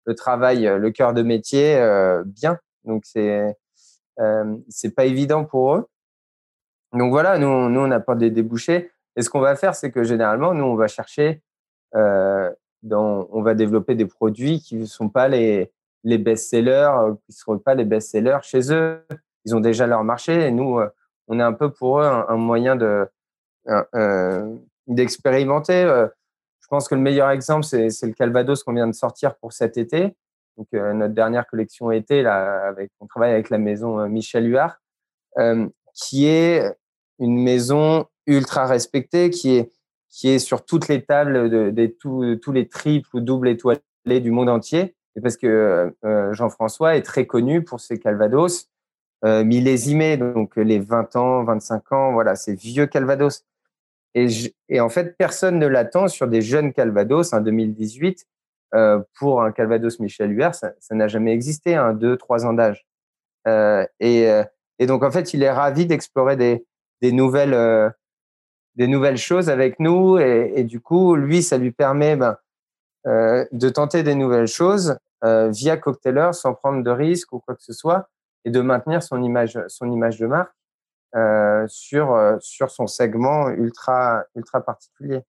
[0.04, 1.76] le travail, le cœur de métier
[2.26, 2.58] bien.
[2.84, 3.56] Donc c'est
[4.68, 5.88] c'est pas évident pour eux.
[6.92, 8.90] Donc voilà, nous nous on apporte des débouchés.
[9.16, 11.42] Et ce qu'on va faire, c'est que généralement, nous on va chercher,
[11.92, 15.72] dans, on va développer des produits qui ne sont pas les
[16.04, 16.90] les best-sellers,
[17.24, 19.04] qui ne seront pas les best-sellers chez eux
[19.46, 20.88] ils ont déjà leur marché et nous, euh,
[21.28, 23.08] on est un peu pour eux un, moyen de
[24.86, 25.82] d'expérimenter.
[25.82, 26.06] Euh,
[26.60, 29.76] je pense que le meilleur exemple, c'est le Calvados qu'on vient de sortir pour cet
[29.76, 30.14] été.
[30.56, 34.80] Donc, euh, notre dernière collection été, là, avec, on travaille avec la maison Michel Huard,
[35.94, 36.62] qui est
[37.18, 39.72] une maison ultra respectée, qui est,
[40.08, 43.80] qui est sur toutes les tables de, tous les triples ou doubles étoilés
[44.20, 44.94] du monde entier.
[45.22, 45.94] Parce que
[46.32, 48.75] Jean-François est très connu pour ses Calvados euh,
[49.44, 53.44] millésimés, donc les 20 ans, 25 ans, voilà, c'est vieux Calvados.
[54.14, 54.28] Et,
[54.70, 58.26] et, en fait, personne ne l'attend sur des jeunes Calvados, en 2018,
[58.74, 62.86] euh, pour un Calvados Michel Huer, ça n'a jamais existé, un 2, 3 ans d'âge.
[63.46, 64.42] Euh, et, euh,
[64.78, 66.66] et, donc, en fait, il est ravi d'explorer des,
[67.02, 67.90] des, nouvelles, euh,
[68.74, 70.18] des nouvelles choses avec nous.
[70.18, 72.36] Et, du coup, lui, ça lui permet ben,
[73.06, 77.62] euh, de tenter des nouvelles choses via Cocktailer sans prendre de risques ou quoi que
[77.62, 78.08] ce soit
[78.46, 80.54] et de maintenir son image, son image de marque
[81.16, 85.20] euh, sur, euh, sur son segment ultra, ultra particulier.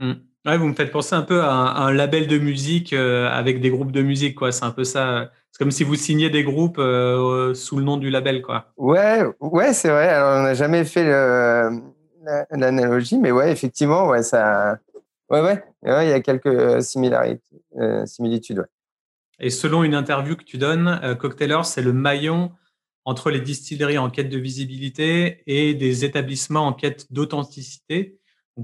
[0.00, 0.12] Mmh.
[0.44, 3.70] Ouais, vous me faites penser un peu à un, label de musique euh, avec des
[3.70, 4.52] groupes de musique, quoi.
[4.52, 5.30] C'est un peu ça.
[5.50, 8.66] C'est comme si vous signiez des groupes euh, sous le nom du label, quoi.
[8.76, 10.08] Ouais, ouais, c'est vrai.
[10.08, 11.04] Alors, on n'a jamais fait
[12.50, 14.78] l'analogie, mais ouais, effectivement, ouais, ça.
[15.30, 17.42] Ouais, ouais, il y a quelques similarités,
[18.04, 18.58] similitudes.
[18.58, 18.75] Ouais.
[19.38, 22.52] Et selon une interview que tu donnes, Cocktailer, c'est le maillon
[23.06, 28.18] entre les distilleries en quête de visibilité et des établissements en quête d'authenticité.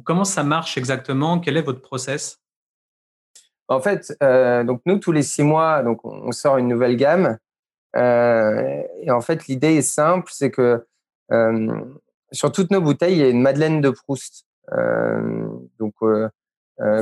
[0.04, 1.38] comment ça marche exactement?
[1.38, 2.40] Quel est votre process?
[3.68, 7.38] En fait, euh, donc nous, tous les six mois, donc on sort une nouvelle gamme.
[7.96, 10.84] Euh, et en fait, l'idée est simple, c'est que
[11.30, 11.80] euh,
[12.32, 14.46] sur toutes nos bouteilles, il y a une Madeleine de Proust,
[15.78, 15.94] donc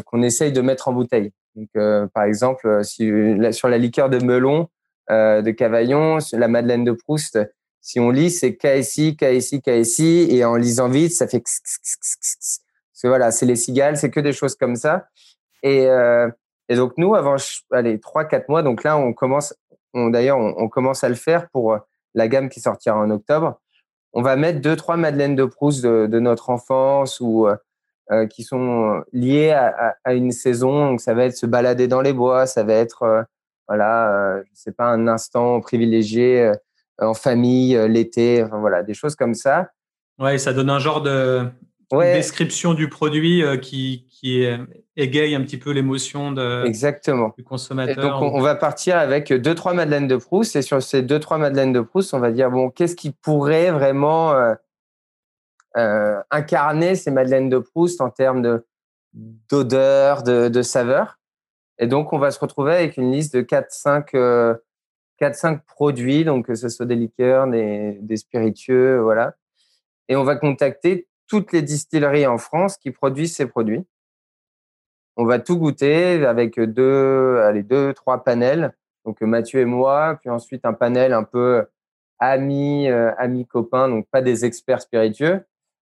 [0.05, 1.33] qu'on essaye de mettre en bouteille.
[1.61, 3.11] Donc, par exemple, si,
[3.53, 4.69] sur la liqueur de melon,
[5.11, 7.37] euh, de Cavaillon, la Madeleine de Proust.
[7.81, 13.33] Si on lit, c'est KSI, KSI, KSI, et en lisant vite, ça fait que voilà,
[13.33, 15.09] c'est les cigales, c'est que des choses comme ça.
[15.65, 16.31] Et, euh,
[16.69, 17.35] donc nous, avant,
[17.73, 19.53] allez, trois, quatre mois, donc là, on commence,
[19.95, 21.77] d'ailleurs, on, commence à le faire pour
[22.15, 23.59] la gamme qui sortira en octobre.
[24.13, 27.49] On va mettre deux, trois Madeleines de Proust de, notre enfance ou
[28.13, 30.91] euh, qui sont liées à, à, une saison.
[30.91, 33.27] Donc ça va être se balader dans les bois, ça va être
[33.71, 36.55] voilà, euh, je sais pas, un instant privilégié euh,
[36.99, 39.71] en famille, euh, l'été, enfin, voilà, des choses comme ça.
[40.19, 41.47] Ouais, ça donne un genre de
[41.93, 44.45] description du produit qui, qui
[44.97, 47.33] égaye un petit peu l'émotion de, Exactement.
[47.39, 48.21] du consommateur.
[48.21, 50.57] donc, on, va partir avec deux, trois Madeleines de Proust.
[50.57, 53.71] Et sur ces deux, trois Madeleines de Proust, on va dire, bon, qu'est-ce qui pourrait
[53.71, 54.35] vraiment
[55.75, 58.67] incarner ces Madeleines de Proust en termes de,
[59.13, 61.21] d'odeur, de, saveur
[61.81, 66.55] et donc, on va se retrouver avec une liste de 4-5 euh, produits, donc que
[66.55, 69.35] ce soit des liqueurs, des, spiritueux, voilà.
[70.09, 73.87] Et on va contacter toutes les distilleries en France qui produisent ces produits.
[75.17, 78.77] On va tout goûter avec deux, allez, deux, trois panels.
[79.07, 81.65] Donc Mathieu et moi, puis ensuite un panel un peu
[82.19, 85.41] amis, euh, amis copains, donc pas des experts spiritueux, euh,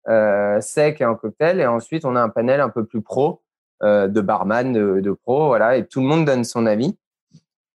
[0.06, 1.60] sec et en cocktail.
[1.60, 3.42] Et ensuite on a un panel un peu plus pro
[3.84, 6.98] euh, de barman, de, pro, voilà, et tout le monde donne son avis.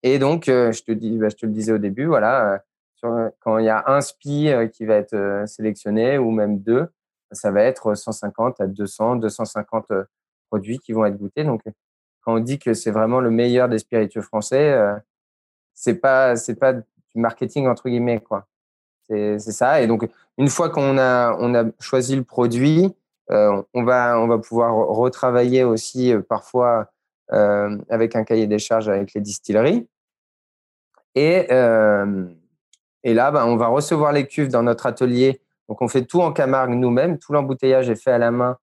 [0.03, 2.61] Et donc, euh, je te dis, bah, je te le disais au début, voilà,
[3.05, 6.89] euh, quand il y a un spi qui va être sélectionné ou même deux,
[7.31, 9.87] ça va être 150 à 200, 250
[10.51, 11.45] produits qui vont être goûtés.
[11.45, 11.63] Donc,
[12.23, 14.77] quand on dit que c'est vraiment le meilleur des spiritueux français,
[15.75, 16.85] c'est pas c'est pas du
[17.17, 18.47] marketing entre guillemets quoi.
[19.38, 19.81] C'est ça.
[19.83, 22.94] Et donc, une fois qu'on a choisi le produit,
[23.31, 26.90] euh, on, va, pouvoir retravailler aussi euh, parfois
[27.33, 29.88] euh, avec un cahier des charges avec les distilleries.
[31.14, 31.46] Et,
[33.05, 35.42] et là, ben, on va recevoir les cuves dans notre atelier.
[35.68, 37.18] Donc, on fait tout en Camargue nous-mêmes.
[37.18, 38.57] Tout l'embouteillage est fait à la main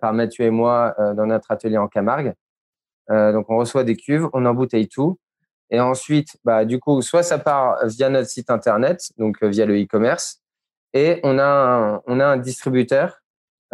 [0.00, 2.34] par Mathieu et moi dans notre atelier en Camargue.
[3.08, 5.18] donc, on reçoit des cuves, on embouteille tout.
[5.70, 9.80] Et ensuite, bah, du coup, soit ça part via notre site internet, donc via le
[9.80, 10.40] e-commerce,
[10.92, 13.24] et on a on a un distributeur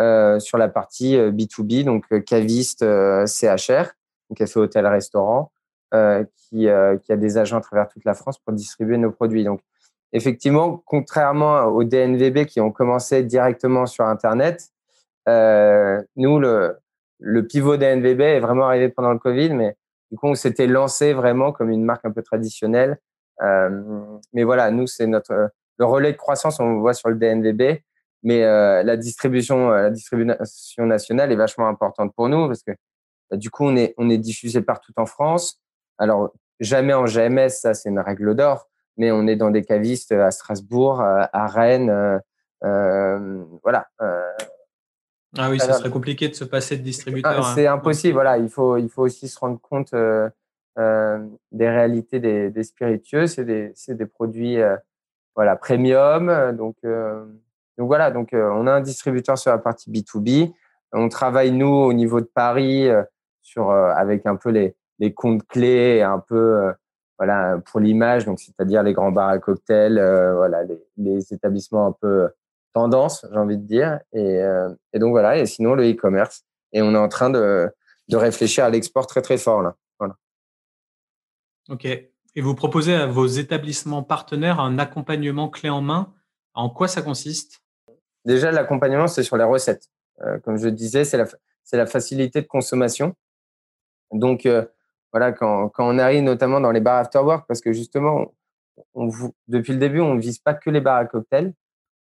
[0.00, 2.84] euh, sur la partie B2B, euh, donc euh, caviste
[3.26, 3.92] CHR,
[4.30, 5.52] donc café, hôtel, restaurant,
[5.92, 6.68] qui,
[7.02, 9.44] qui a des agents à travers toute la France pour distribuer nos produits.
[9.44, 9.60] Donc,
[10.12, 14.68] effectivement, contrairement aux DNVB qui ont commencé directement sur Internet,
[15.26, 16.78] nous, le,
[17.18, 19.76] le pivot DNVB est vraiment arrivé pendant le Covid, mais
[20.10, 22.98] du coup, on s'était lancé vraiment comme une marque un peu traditionnelle.
[24.32, 27.80] mais voilà, nous, c'est notre le relais de croissance, on le voit sur le DNVB.
[28.22, 32.72] Mais euh, la distribution, euh, la distribution nationale est vachement importante pour nous parce que
[33.30, 35.58] bah, du coup, on est, on est diffusé partout en France.
[35.96, 38.68] Alors, jamais en GMS, ça c'est une règle d'or,
[38.98, 42.20] mais on est dans des cavistes à Strasbourg, à Rennes,
[42.62, 43.88] euh, voilà.
[45.38, 47.46] Ah oui, ça serait compliqué de se passer de distributeur.
[47.46, 48.38] Ah, c'est impossible, voilà.
[48.38, 53.26] Il faut, il faut aussi se rendre compte des réalités des, des spiritueux.
[53.26, 54.58] C'est des, des produits
[55.34, 56.76] voilà, premium, donc
[57.80, 60.52] donc voilà, donc euh, on a un distributeur sur la partie B2B.
[60.92, 63.02] On travaille nous au niveau de Paris euh,
[63.40, 66.74] sur euh, avec un peu les, les comptes clés, un peu
[67.18, 71.92] voilà pour l'image, donc c'est-à-dire les grands bars à cocktails, voilà les, les, établissements un
[71.92, 72.28] peu
[72.72, 74.00] tendance, j'ai envie de dire.
[74.12, 74.40] Et,
[74.92, 76.44] et donc voilà, et sinon le e-commerce.
[76.72, 77.68] Et on est en train de,
[78.08, 79.76] de réfléchir à l'export très très fort là.
[79.98, 80.16] Voilà.
[81.68, 81.86] Ok.
[82.36, 86.12] Et vous proposez à vos établissements partenaires un accompagnement clé en main.
[86.54, 87.60] En quoi ça consiste?
[88.24, 89.88] Déjà, l'accompagnement, c'est sur les recettes.
[90.22, 91.16] Euh, comme je disais, c'est
[91.72, 93.14] la, facilité de consommation.
[94.12, 94.64] Donc, euh,
[95.12, 98.34] voilà, quand, quand on arrive notamment dans les bars after work, parce que justement,
[98.94, 99.10] on,
[99.48, 101.54] depuis le début, on ne vise pas que les bars à cocktails,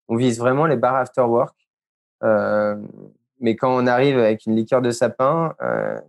[0.07, 1.55] on vise vraiment les bars after work.
[2.23, 2.75] Euh,
[3.39, 5.53] mais quand on arrive avec une liqueur de sapin,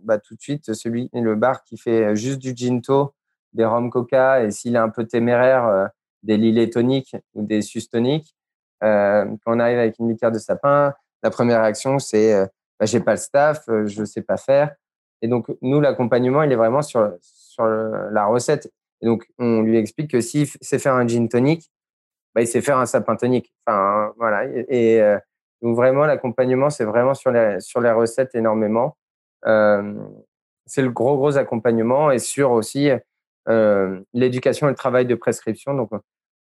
[0.01, 3.13] bah, tout de suite, celui, le bar qui fait juste du ginto,
[3.53, 5.89] des rhum coca, et s'il est un peu téméraire,
[6.23, 8.35] des lillet toniques ou des sus toniques,
[8.81, 12.33] quand on arrive avec une liqueur de sapin, la première réaction, c'est
[12.79, 14.73] bah, j'ai pas le staff, je sais pas faire.
[15.21, 18.71] Et donc, nous, l'accompagnement, il est vraiment sur, sur la recette.
[19.01, 21.69] Et donc, on lui explique que s'il sait faire un gin tonic,
[22.35, 23.53] bah, il sait faire un sapin tonique.
[23.65, 24.45] Enfin, voilà.
[24.45, 25.17] Et, euh,
[25.61, 27.57] donc, vraiment, l'accompagnement, c'est vraiment sur les,
[27.91, 28.97] recettes énormément.
[29.45, 29.93] Euh,
[30.65, 32.89] c'est le gros, gros accompagnement et sur aussi
[33.47, 35.73] euh, l'éducation et le travail de prescription.
[35.73, 35.89] Donc,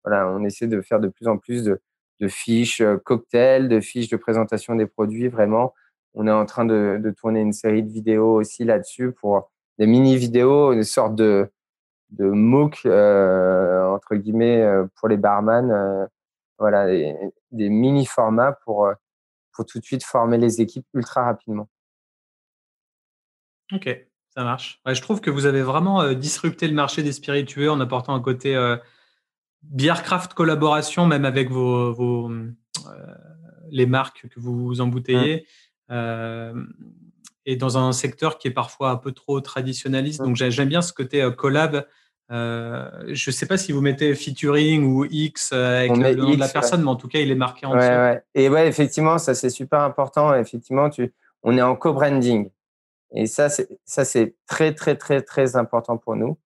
[0.05, 1.81] voilà, on essaie de faire de plus en plus de,
[2.29, 5.75] fiches cocktails, de fiches de présentation des produits, vraiment
[6.15, 9.87] on est en train de, de tourner une série de vidéos aussi là-dessus pour des
[9.87, 11.51] mini-vidéos, une sorte de,
[12.11, 15.71] de MOOC, euh, entre guillemets, euh, pour les barman.
[15.71, 16.07] Euh,
[16.59, 17.33] voilà, des,
[17.69, 18.89] mini-formats pour,
[19.53, 21.69] pour tout de suite former les équipes ultra rapidement.
[23.73, 23.89] Ok,
[24.31, 24.81] ça marche.
[24.87, 28.55] je trouve que vous avez vraiment disrupté le marché des spiritueux en apportant un côté
[30.05, 32.31] craft collaboration, même avec vos, vos
[33.71, 35.47] les marques que vous embouteillez.
[35.89, 36.67] Mmh.
[37.47, 40.23] Euh, et dans un secteur qui est parfois un peu trop traditionnaliste.
[40.23, 41.87] Donc j'aime bien ce côté euh, collab.
[42.31, 46.41] Euh, je ne sais pas si vous mettez featuring ou X avec le nom de
[46.41, 48.21] la personne, mais en tout cas, il est marqué en dessous.
[48.35, 50.35] Et ouais, effectivement, ça c'est super important.
[50.35, 52.51] Effectivement, tu, on est en co-branding.
[53.17, 56.37] Et ça, c'est très, très, très, très important pour nous.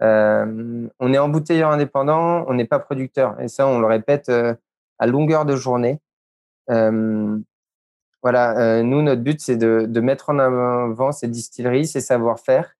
[0.00, 3.40] on est embouteilleur indépendant, on n'est pas producteur.
[3.40, 4.30] Et ça, on le répète
[4.98, 5.98] à longueur de journée.
[8.22, 12.72] Voilà, euh, nous, notre but, c'est de, de, mettre en avant ces distilleries, ces savoir-faire.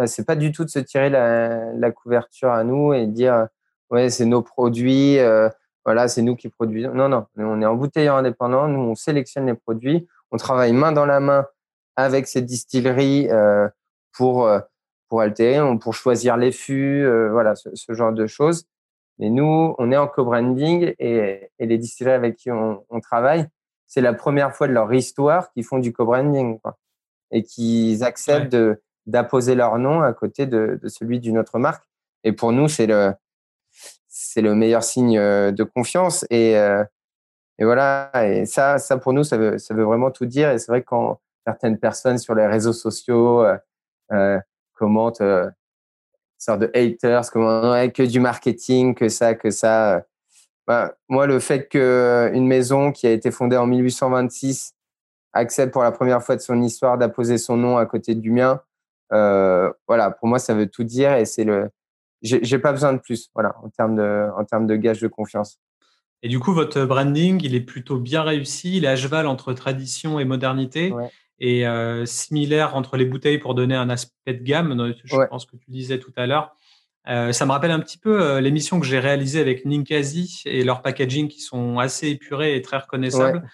[0.00, 3.48] Euh, c'est pas du tout de se tirer la, la, couverture à nous et dire,
[3.90, 5.48] ouais, c'est nos produits, euh,
[5.84, 6.94] voilà, c'est nous qui produisons.
[6.94, 11.06] Non, non, on est embouteilleur indépendant, nous, on sélectionne les produits, on travaille main dans
[11.06, 11.46] la main
[11.96, 13.68] avec ces distilleries euh,
[14.12, 14.60] pour, euh,
[15.08, 18.66] pour altérer, pour choisir les fûts, euh, voilà, ce, ce, genre de choses.
[19.18, 23.46] Mais nous, on est en co-branding et, et les distilleries avec qui on, on travaille,
[23.88, 26.60] c'est la première fois de leur histoire qu'ils font du co-branding
[27.32, 28.56] et qu'ils acceptent
[29.06, 31.84] d'apposer leur nom à côté de, celui d'une autre marque.
[32.22, 33.14] Et pour nous, c'est le
[34.08, 36.26] c'est le meilleur signe euh, de confiance.
[36.30, 36.84] Et euh,
[37.58, 38.10] et voilà.
[38.26, 40.50] Et ça ça pour nous ça veut ça veut vraiment tout dire.
[40.50, 43.44] Et c'est vrai que quand certaines personnes sur les réseaux sociaux
[44.12, 44.38] euh,
[44.74, 45.22] commentent
[46.36, 50.04] sorte de haters comment que du marketing que ça que ça
[50.68, 54.74] bah, moi, le fait qu'une maison qui a été fondée en 1826
[55.32, 58.60] accepte pour la première fois de son histoire d'apposer son nom à côté du mien,
[59.14, 61.70] euh, voilà, pour moi, ça veut tout dire et c'est le.
[62.20, 65.58] J'ai pas besoin de plus, voilà, en termes de, en termes de gage de confiance.
[66.22, 68.76] Et du coup, votre branding, il est plutôt bien réussi.
[68.76, 70.92] Il est à cheval entre tradition et modernité.
[71.38, 75.56] Et euh, similaire entre les bouteilles pour donner un aspect de gamme, je pense que
[75.56, 76.54] tu disais tout à l'heure.
[77.08, 80.62] Euh, ça me rappelle un petit peu euh, l'émission que j'ai réalisée avec Ninkasi et
[80.62, 83.48] leur packaging qui sont assez épurés et très reconnaissables.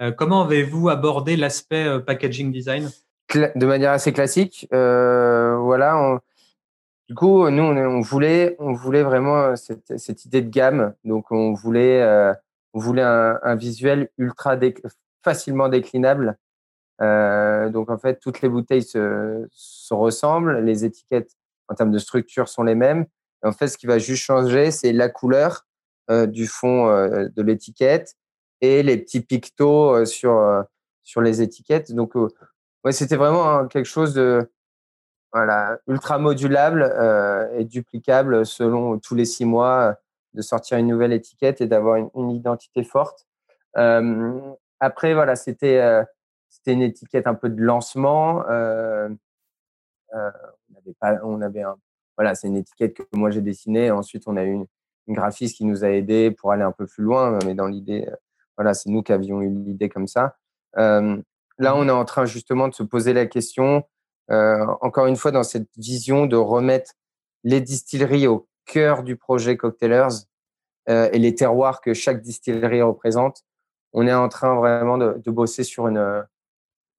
[0.00, 2.90] Euh, comment avez-vous abordé l'aspect packaging design?
[3.34, 4.66] De manière assez classique.
[4.70, 6.20] voilà.
[7.08, 10.94] Du coup, nous, on, voulait, on voulait vraiment cette, cette, idée de gamme.
[11.04, 12.02] Donc, on voulait,
[12.72, 14.56] on voulait un, un visuel ultra
[15.22, 16.38] facilement déclinable.
[17.00, 20.58] donc, en fait, toutes les bouteilles se, se ressemblent.
[20.64, 21.36] Les étiquettes
[21.70, 23.06] en termes de structure sont les mêmes.
[23.42, 25.66] en fait, ce qui va juste changer, c'est la couleur
[26.10, 28.16] euh, du fond euh, de l'étiquette
[28.60, 30.64] et les petits pictos euh, sur,
[31.04, 31.92] sur les étiquettes.
[31.92, 32.14] Donc,
[32.90, 34.50] c'était vraiment quelque chose de
[35.32, 36.92] voilà, ultra modulable
[37.56, 39.96] et duplicable selon tous les six mois
[40.34, 43.26] de sortir une nouvelle étiquette et d'avoir une, identité forte.
[43.74, 46.04] après, voilà, c'était
[46.48, 48.44] c'était une étiquette un peu de lancement.
[51.22, 51.76] On avait un,
[52.20, 53.90] voilà, c'est une étiquette que moi j'ai dessinée.
[53.90, 54.66] Ensuite, on a eu une,
[55.08, 58.14] graphiste qui nous a aidé pour aller un peu plus loin, mais dans l'idée, euh,
[58.58, 60.36] voilà, c'est nous qui avions eu l'idée comme ça.
[60.76, 61.16] Euh,
[61.58, 63.82] là, on est en train justement de se poser la question,
[64.30, 66.92] euh, encore une fois, dans cette vision de remettre
[67.42, 70.26] les distilleries au cœur du projet Cocktailers
[70.88, 73.44] et les terroirs que chaque distillerie représente.
[73.92, 76.26] On est en train vraiment de, bosser sur une,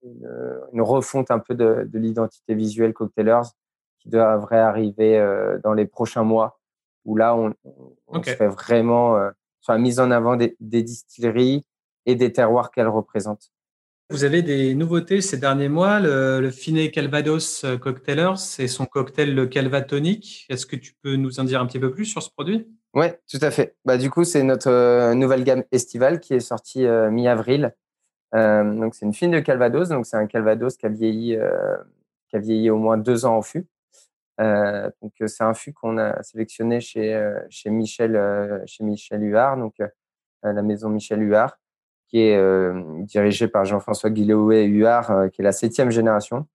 [0.04, 3.52] une, refonte un peu de l'identité visuelle Cocktailers
[4.02, 6.60] qui devrait arriver euh, dans les prochains mois,
[7.06, 7.54] où là, on,
[8.08, 9.30] on se fait vraiment euh,
[9.60, 11.64] sur la mise en avant des, des distilleries
[12.06, 13.52] et des terroirs qu'elles représentent.
[14.10, 16.00] Vous avez des nouveautés ces derniers mois?
[16.00, 20.48] Le, le Finet Calvados euh, Cocktailers, c'est son cocktail le Calvatonic.
[20.50, 22.68] Est-ce que tu peux nous en dire un petit peu plus sur ce produit?
[22.94, 23.76] Oui, tout à fait.
[23.86, 27.74] Bah, du coup, c'est notre nouvelle gamme estivale qui est sortie mi-avril
[28.34, 31.38] donc c'est une fine de Calvados, donc c'est un Calvados qui a vieilli,
[32.30, 33.68] qui a vieilli au moins deux ans au fût.
[35.02, 39.76] Donc c'est un fût qu'on a sélectionné chez chez Michel chez Michel Huard, donc
[40.44, 41.60] la maison Michel Huard,
[42.08, 42.74] qui est
[43.04, 46.48] dirigée par Jean-François Guillouet Huard, qui est la septième génération.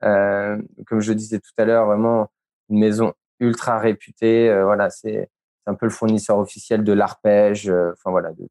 [0.00, 2.30] comme je disais tout à l'heure, vraiment
[2.68, 4.52] une maison ultra réputée.
[4.62, 5.30] voilà, c'est
[5.66, 7.70] un peu le fournisseur officiel de l'arpège.
[7.70, 8.46] Enfin voilà, de,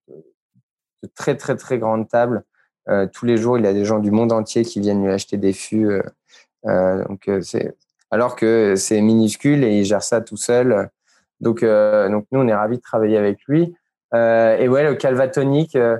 [1.03, 2.43] de, très très très grandes tables.
[3.13, 5.38] tous les jours, il y a des gens du monde entier qui viennent lui acheter
[5.38, 6.01] des fûts.
[6.63, 7.75] donc c'est
[8.12, 10.89] alors que c'est minuscule et il gère ça tout seul.
[11.39, 13.74] Donc, donc nous, on est ravis de travailler avec lui.
[14.14, 15.97] Euh, et ouais, le calvatonique, euh,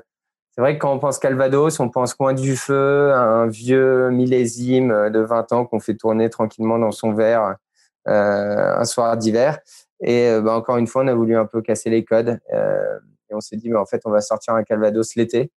[0.52, 5.10] c'est vrai que quand on pense Calvados, on pense coin du feu, un vieux millésime
[5.10, 7.56] de 20 ans qu'on fait tourner tranquillement dans son verre
[8.08, 9.60] euh, un soir d'hiver.
[10.04, 12.40] Et bah, encore une fois, on a voulu un peu casser les codes.
[12.52, 15.52] et on s'est dit, mais en fait, on va sortir un Calvados l'été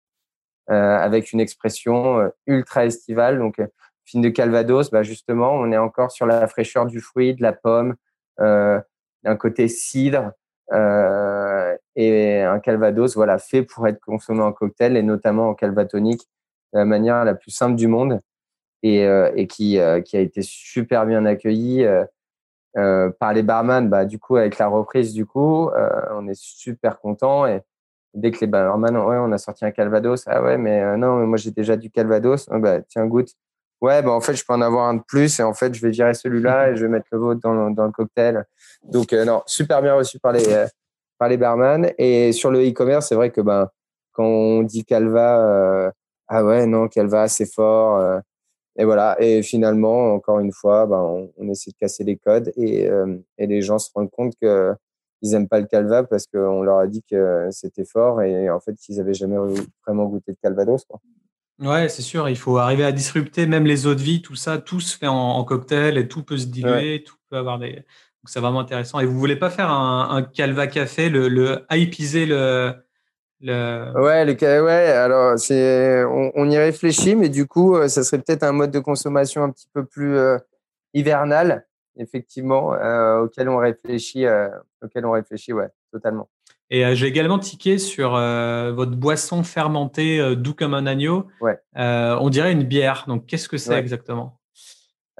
[0.69, 3.39] avec une expression ultra estivale.
[3.39, 3.61] Donc,
[4.05, 7.53] fine de Calvados, bah, justement, on est encore sur la fraîcheur du fruit, de la
[7.53, 7.95] pomme,
[8.39, 10.33] un côté cidre.
[10.73, 16.23] Euh, et un Calvados, voilà, fait pour être consommé en cocktail et notamment en calvatonique
[16.73, 18.21] de la manière la plus simple du monde
[18.83, 21.87] et, euh, euh, qui a été super bien accueilli
[22.75, 23.89] par les barman.
[23.89, 25.71] Bah, du coup, avec la reprise, du coup,
[26.11, 27.63] on est super content et
[28.15, 31.27] dès que les barman, ouais, on a sorti un Calvados, ah ouais, mais non, mais
[31.27, 33.35] moi j'ai déjà du Calvados, oh, bah, tiens, goûte.
[33.81, 35.81] Ouais, bah en fait, je peux en avoir un de plus et en fait, je
[35.83, 38.45] vais virer celui-là et je vais mettre le vôtre dans le, dans le cocktail.
[38.85, 40.67] Donc, euh, non, super bien reçu par les, euh,
[41.19, 41.91] par les barman.
[41.99, 43.69] Et sur le e-commerce, c'est vrai que ben,
[44.13, 45.91] quand on dit Calva, euh,
[46.29, 48.23] ah ouais, non, Calva, c'est fort.
[48.77, 49.17] et voilà.
[49.21, 52.89] Et finalement, encore une fois, ben, on, essaie de casser les codes et,
[53.39, 54.75] et les gens se rendent compte que
[55.23, 58.61] ils n'aiment pas le Calva parce qu'on leur a dit que c'était fort et en
[58.61, 59.37] fait, qu'ils n'avaient jamais
[59.87, 60.85] vraiment goûté de Calvados.
[60.85, 61.01] Quoi.
[61.61, 62.29] Ouais, c'est sûr.
[62.29, 64.59] Il faut arriver à disrupter même les eaux de vie, tout ça.
[64.59, 67.85] Tout se fait en, cocktail et tout peut se diluer, tout peut avoir des
[68.27, 69.01] c'est vraiment intéressant.
[69.01, 72.75] Et vous voulez pas faire un, Calva Café, le, le hypiser le,
[73.41, 73.93] le...
[74.01, 78.43] Ouais, le, ouais, alors c'est, on, y réfléchit, mais du coup, euh, ça serait peut-être
[78.43, 80.39] un mode de consommation un petit peu plus euh,
[80.95, 84.27] hivernal, effectivement, euh, auquel on réfléchit,
[84.83, 86.29] auquel on réfléchit, ouais, totalement.
[86.71, 91.27] Et j'ai également tiqué sur votre boisson fermentée doux comme un agneau.
[91.41, 91.59] Ouais.
[91.77, 93.05] on dirait une bière.
[93.07, 94.41] Donc, qu'est-ce que c'est exactement?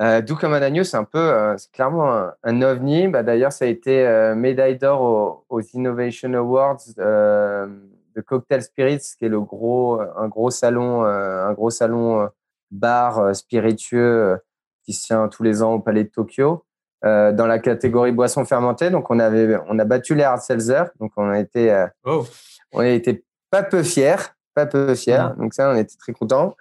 [0.01, 3.09] Euh, Doux comme un agneau, c'est un peu, euh, c'est clairement un, ovni.
[3.09, 7.69] Bah, D'ailleurs, ça a été euh, médaille d'or aux, Innovation Awards euh,
[8.17, 12.29] de Cocktail Spirits, qui est le gros, un gros salon, un gros salon
[12.71, 14.39] bar spiritueux
[14.85, 16.65] qui se tient tous les ans au Palais de Tokyo.
[17.05, 21.13] Dans la catégorie boissons fermentées, donc on avait, on a battu les hard seltzer, donc
[21.19, 22.25] on a été, oh.
[22.73, 24.17] on a été pas peu fiers,
[24.55, 25.41] pas peu fiers, mmh.
[25.41, 26.57] donc ça on était très contents.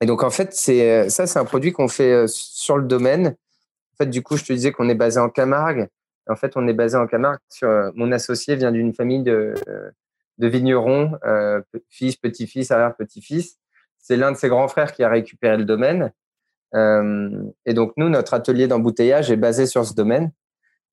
[0.00, 2.84] Et donc, en fait, c'est euh, ça, c'est un produit qu'on fait euh, sur le
[2.84, 3.28] domaine.
[3.28, 5.88] En fait, du coup, je te disais qu'on est basé en Camargue.
[6.28, 7.40] En fait, on est basé en Camargue.
[7.48, 9.54] Sur, euh, mon associé vient d'une famille de,
[10.38, 13.58] de vignerons, euh, fils, petit-fils, arrière-petit-fils.
[13.98, 16.12] C'est l'un de ses grands frères qui a récupéré le domaine.
[16.74, 20.32] Euh, et donc, nous, notre atelier d'embouteillage est basé sur ce domaine.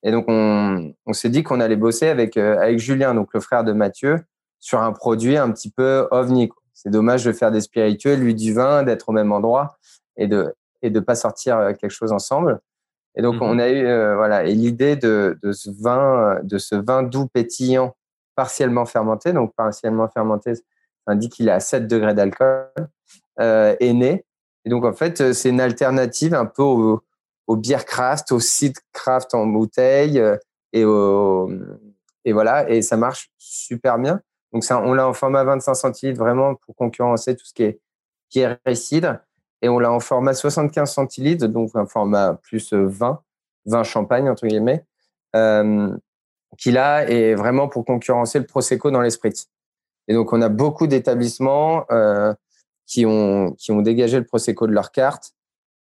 [0.03, 3.63] Et donc, on, on s'est dit qu'on allait bosser avec, avec Julien, donc le frère
[3.63, 4.19] de Mathieu,
[4.59, 6.49] sur un produit un petit peu ovni.
[6.73, 9.77] C'est dommage de faire des spiritueux, lui du vin, d'être au même endroit
[10.17, 12.59] et de et de pas sortir euh, quelque chose ensemble.
[13.15, 13.59] Et donc on mhm.
[13.59, 17.95] a eu euh, voilà et l'idée de, de ce vin de ce vin doux pétillant
[18.35, 20.63] partiellement fermenté, donc partiellement fermenté, ça
[21.07, 22.67] indique qu'il est à 7 degrés d'alcool,
[23.39, 24.25] euh, est né.
[24.65, 27.03] Et donc en fait c'est une alternative un peu au,
[27.47, 30.21] au beer craft, au seed craft en bouteille
[30.73, 31.49] et au
[32.25, 34.21] et voilà et ça marche super bien.
[34.55, 37.81] Donc, ça, on l'a en format 25 centilitres vraiment pour concurrencer tout ce qui est,
[38.29, 39.19] qui est récide.
[39.61, 43.21] Et on l'a en format 75 centilitres, donc un format plus 20,
[43.65, 44.85] 20 champagne, entre guillemets,
[45.35, 45.93] euh,
[46.57, 49.49] qui là est vraiment pour concurrencer le Prosecco dans les spritz.
[50.07, 52.33] Et donc, on a beaucoup d'établissements euh,
[52.85, 55.33] qui, ont, qui ont dégagé le Prosecco de leur carte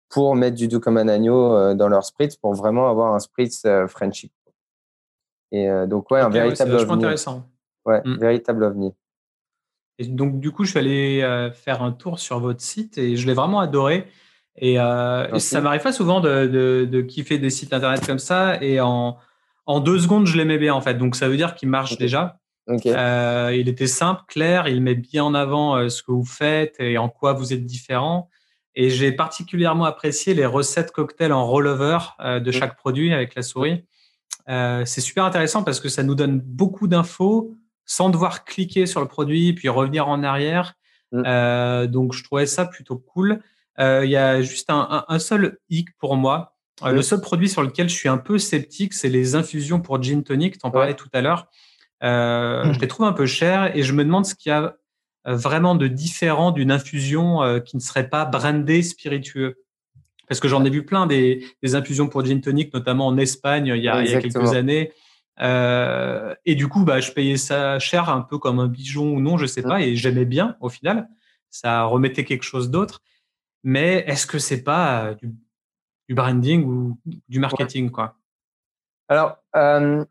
[0.10, 3.64] pour mettre du doux comme un agneau dans leur spritz pour vraiment avoir un spritz
[3.66, 4.32] euh, Frenchy.
[5.52, 6.80] Et euh, donc, ouais, un véritable.
[6.80, 7.48] C'est intéressant.
[7.86, 8.18] Ouais, mmh.
[8.20, 8.94] véritable ovni.
[10.00, 13.16] Et donc, du coup, je suis allé euh, faire un tour sur votre site et
[13.16, 14.08] je l'ai vraiment adoré.
[14.58, 18.62] Et, euh, ça m'arrive pas souvent de, de, de, kiffer des sites internet comme ça.
[18.62, 19.18] Et en,
[19.66, 20.96] en deux secondes, je l'aimais bien, en fait.
[20.96, 22.40] Donc, ça veut dire qu'il marche déjà.
[22.70, 24.68] Euh, il était simple, clair.
[24.68, 27.66] Il met bien en avant euh, ce que vous faites et en quoi vous êtes
[27.66, 28.30] différent.
[28.76, 32.54] Et j'ai particulièrement apprécié les recettes cocktails en rollover euh, de mmh.
[32.54, 33.86] chaque produit avec la souris.
[34.48, 37.56] c'est super intéressant parce que ça nous donne beaucoup d'infos
[37.86, 40.76] sans devoir cliquer sur le produit puis revenir en arrière.
[41.12, 41.88] Mm.
[41.88, 43.42] donc, je trouvais ça plutôt cool.
[43.78, 46.56] Il y a juste un, un, seul hic pour moi.
[46.86, 47.04] Le mm.
[47.04, 50.58] seul produit sur lequel je suis un peu sceptique, c'est les infusions pour gin tonic.
[50.58, 51.50] Tu en parlais tout à l'heure.
[52.02, 54.76] Je les trouve un peu chers et je me demande ce qu'il y a
[55.26, 59.58] vraiment de différent d'une infusion qui ne serait pas brandée spiritueux.
[60.28, 63.68] Parce que j'en ai vu plein des, des, infusions pour gin tonic, notamment en Espagne
[63.68, 64.94] il y a, il y a quelques années.
[65.40, 69.20] Euh, et du coup, bah, je payais ça cher, un peu comme un bijon ou
[69.20, 69.68] non, je sais mm.
[69.68, 71.10] pas, et j'aimais bien au final.
[71.50, 73.02] Ça remettait quelque chose d'autre.
[73.64, 75.34] Mais est-ce que c'est pas euh, du,
[76.10, 78.18] du, branding ou du marketing, quoi?
[79.08, 80.06] Alors, euh,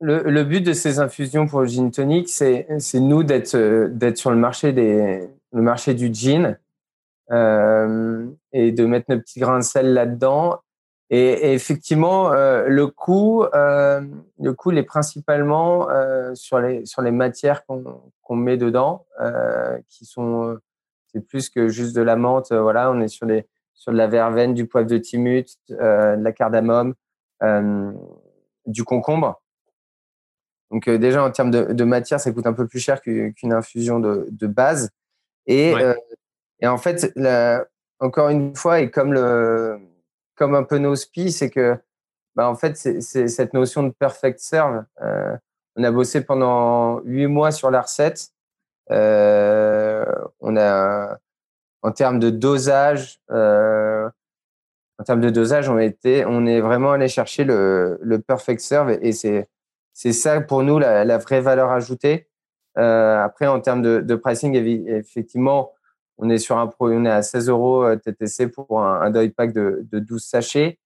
[0.00, 3.56] le, but de ces infusions pour le gin tonic, c'est nous d'être
[3.88, 4.72] d'être sur le marché
[5.94, 6.56] du gin
[7.30, 10.60] euh, et de mettre nos petits grains de sel là-dedans.
[11.10, 14.02] Et, effectivement, euh, le coût, euh,
[14.38, 19.06] le coût est principalement euh, sur les matières qu'on met dedans,
[19.88, 20.58] qui sont
[21.12, 22.52] c'est plus que juste de la menthe.
[22.52, 23.26] voilà, on est sur
[23.74, 26.94] sur de la verveine, du poivre de timut, de la cardamome,
[28.66, 29.40] du concombre.
[30.70, 34.00] Donc déjà en termes de, de, matière, ça coûte un peu plus cher qu'une infusion
[34.00, 34.90] de, de base.
[35.46, 35.74] Et
[36.60, 37.12] et en fait,
[38.00, 39.80] encore une fois, et comme, le,
[40.36, 41.78] comme un peu nos spi, c'est que
[42.34, 44.84] bah, en fait, c'est cette notion de perfect serve.
[45.02, 45.36] Euh,
[45.76, 48.28] on a bossé pendant huit mois sur la recette.
[48.90, 50.04] Euh,
[50.40, 51.18] on a,
[51.82, 54.08] en termes de dosage, euh,
[54.98, 58.90] en termes de dosage, on, été, on est vraiment allé chercher le, le perfect serve
[58.90, 59.48] et c'est
[59.98, 62.28] c'est ça pour nous la, la, vraie valeur ajoutée.
[62.78, 65.72] Euh, après, en termes de, de pricing, effectivement,
[66.18, 69.52] on est sur un on est à 16 euros euh, TTC pour un, un pack
[69.52, 70.78] de, de 12 sachets.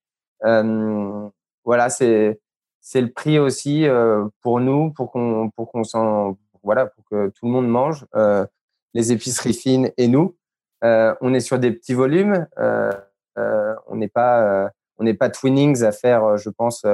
[0.46, 1.28] Euh,
[1.62, 2.40] voilà, c'est
[2.80, 7.28] c'est le prix aussi euh, pour nous, pour qu'on pour qu'on s'en voilà, pour que
[7.28, 8.46] tout le monde mange, euh,
[8.94, 10.38] les épiceries fines et nous.
[10.84, 12.46] Euh, on est sur des petits volumes.
[12.56, 16.86] On n'est pas on n'est pas Twinnings à faire, je pense,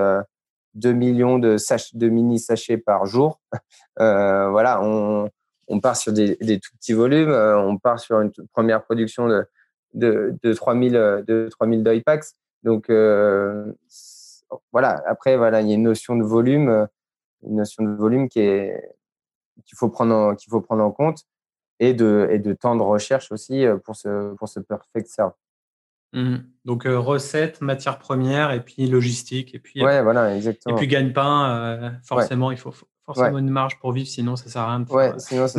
[0.78, 1.56] 2 millions de,
[2.08, 3.40] mini sachets par jour.
[3.96, 4.80] voilà,
[5.68, 9.46] on part sur des, tout petits volumes, euh, on part sur une première production de,
[9.94, 10.92] de, de 3000
[11.26, 12.24] de 3000 dye packs.
[12.62, 13.72] Donc euh,
[14.72, 16.88] voilà, après voilà, il y a une notion de volume,
[17.42, 18.94] une notion de volume qui est
[19.66, 20.34] qu'il faut prendre
[20.82, 21.24] en compte
[21.80, 25.20] et de temps de recherche aussi euh, pour ce pour perfect.
[26.14, 26.36] Mmh.
[26.64, 30.74] Donc recette, matière première et puis logistique et puis ouais, voilà, exactement.
[30.74, 32.72] Et puis gagne-pain, forcément il faut,
[33.04, 34.86] forcément une marge pour vivre, sinon ça sert à rien de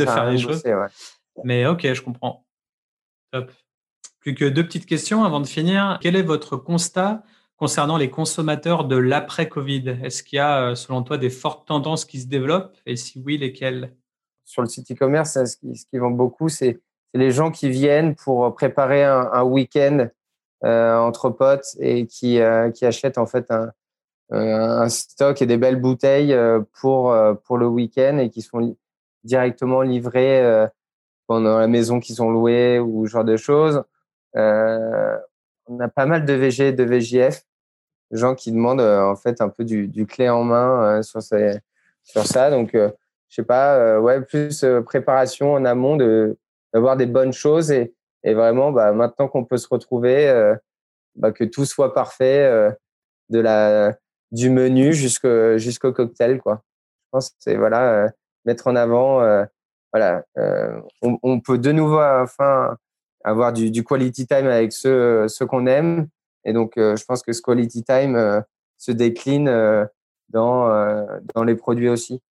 [0.05, 0.63] faire, les choses.
[1.43, 2.45] Mais ok, je comprends.
[3.31, 3.51] Top.
[4.19, 5.97] Plus que deux petites questions avant de finir.
[6.01, 7.23] Quel est votre constat
[7.55, 9.99] concernant les consommateurs de l'après-Covid?
[10.03, 12.77] Est-ce qu'il y a, euh, selon toi, des fortes tendances qui se développent?
[12.85, 13.93] Et si oui, lesquelles?
[14.43, 16.81] Sur le site e-commerce, ce qui, ce qui vend beaucoup, c'est
[17.13, 20.07] les gens qui viennent pour préparer un, week-end euh,
[20.63, 23.71] entre potes et qui, euh, qui achètent en fait un,
[24.31, 28.43] euh, un stock et des belles bouteilles euh, pour euh, pour le week-end et qui
[28.43, 28.75] sont
[29.23, 30.67] directement livrées
[31.27, 33.83] pendant la maison qu'ils ont louée ou ce genre de choses.
[34.35, 37.43] on a pas mal de VG, de VJF,
[38.11, 42.49] gens qui demandent en fait un peu du, clé en main sur ça.
[42.49, 42.91] Donc, je
[43.29, 46.37] sais pas, ouais, plus préparation en amont de
[46.73, 47.93] d'avoir des bonnes choses et,
[48.23, 50.53] et vraiment, bah, maintenant qu'on peut se retrouver,
[51.15, 52.71] bah, que tout soit parfait,
[53.29, 53.95] de la
[54.31, 56.61] du menu jusqu'au jusqu'au cocktail quoi.
[57.05, 58.09] Je pense que c'est voilà euh,
[58.45, 59.45] mettre en avant euh,
[59.91, 62.77] voilà euh, on, on, peut de nouveau enfin
[63.23, 66.07] avoir du, du quality time avec ceux ceux qu'on aime
[66.45, 68.43] et donc je pense que ce quality time
[68.77, 69.49] se décline
[70.29, 70.69] dans
[71.35, 72.21] dans les produits aussi.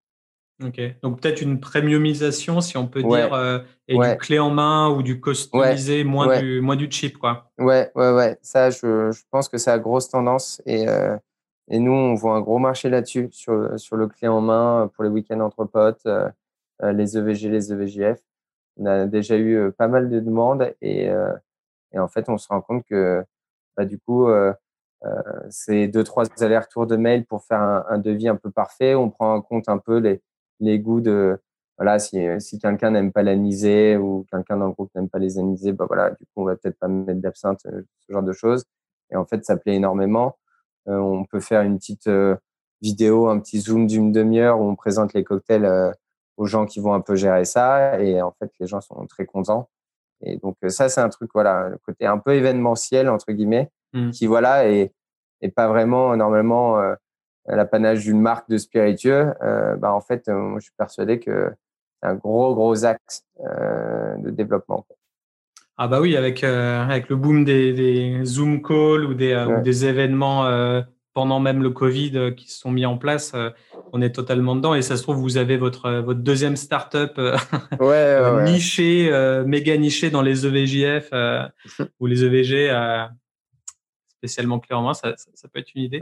[0.65, 5.03] Ok, donc peut-être une premiumisation, si on peut dire, et du clé en main ou
[5.03, 7.51] du customisé, moins, Du, moins du cheap, quoi.
[7.59, 8.39] Ouais, ouais, ouais.
[8.43, 10.61] Ça, je, je pense que c'est la grosse tendance.
[10.67, 11.17] Et, euh,
[11.71, 15.05] et nous, on voit un gros marché là-dessus, sur, sur le clé en main pour
[15.05, 16.29] les week-ends entre potes, euh,
[16.83, 18.21] euh, les EVG, les EVGF.
[18.79, 21.09] On a déjà eu euh, pas mal de demandes et,
[21.93, 23.25] et en fait, on se rend compte que
[23.77, 24.53] bah, du coup, euh,
[25.51, 28.95] c'est deux, trois allers-retours de mail pour faire un, un, devis un peu parfait.
[28.95, 30.21] On prend en compte un peu les,
[30.61, 31.39] les goûts de,
[31.77, 35.39] voilà, si, si quelqu'un n'aime pas l'anisée ou quelqu'un dans le groupe n'aime pas les
[35.39, 38.65] anisés, bah voilà, du coup, on va peut-être pas mettre d'absinthe, ce genre de choses.
[39.11, 40.37] Et en fait, ça plaît énormément.
[40.89, 42.37] Euh, on peut faire une petite euh,
[42.83, 45.93] vidéo, un petit zoom d'une demi-heure où on présente les cocktails euh,
[46.37, 48.01] aux gens qui vont un peu gérer ça.
[48.01, 49.69] Et en fait, les gens sont très contents.
[50.21, 54.11] Et donc ça, c'est un truc, voilà, le côté un peu événementiel entre guillemets, mmh.
[54.11, 54.93] qui voilà est,
[55.41, 56.95] est pas vraiment normalement euh,
[57.57, 59.33] l'apanage d'une marque de spiritueux.
[59.43, 61.51] Euh, bah en fait, moi, je suis persuadé que
[62.03, 64.87] un gros, gros axe de développement.
[65.77, 70.49] Ah bah oui, avec, avec le boom des, Zoom calls ou des, ou des événements
[71.13, 73.35] pendant même le Covid qui se sont mis en place,
[73.93, 74.77] on est totalement dedans.
[74.77, 77.21] Et ça se trouve, vous avez votre, votre deuxième startup
[77.81, 79.11] ouais, nichée,
[79.45, 81.11] méga nichée dans les EVJF
[81.99, 82.71] ou les EVG
[84.19, 86.01] spécialement clairement, ça, ça, peut être une idée.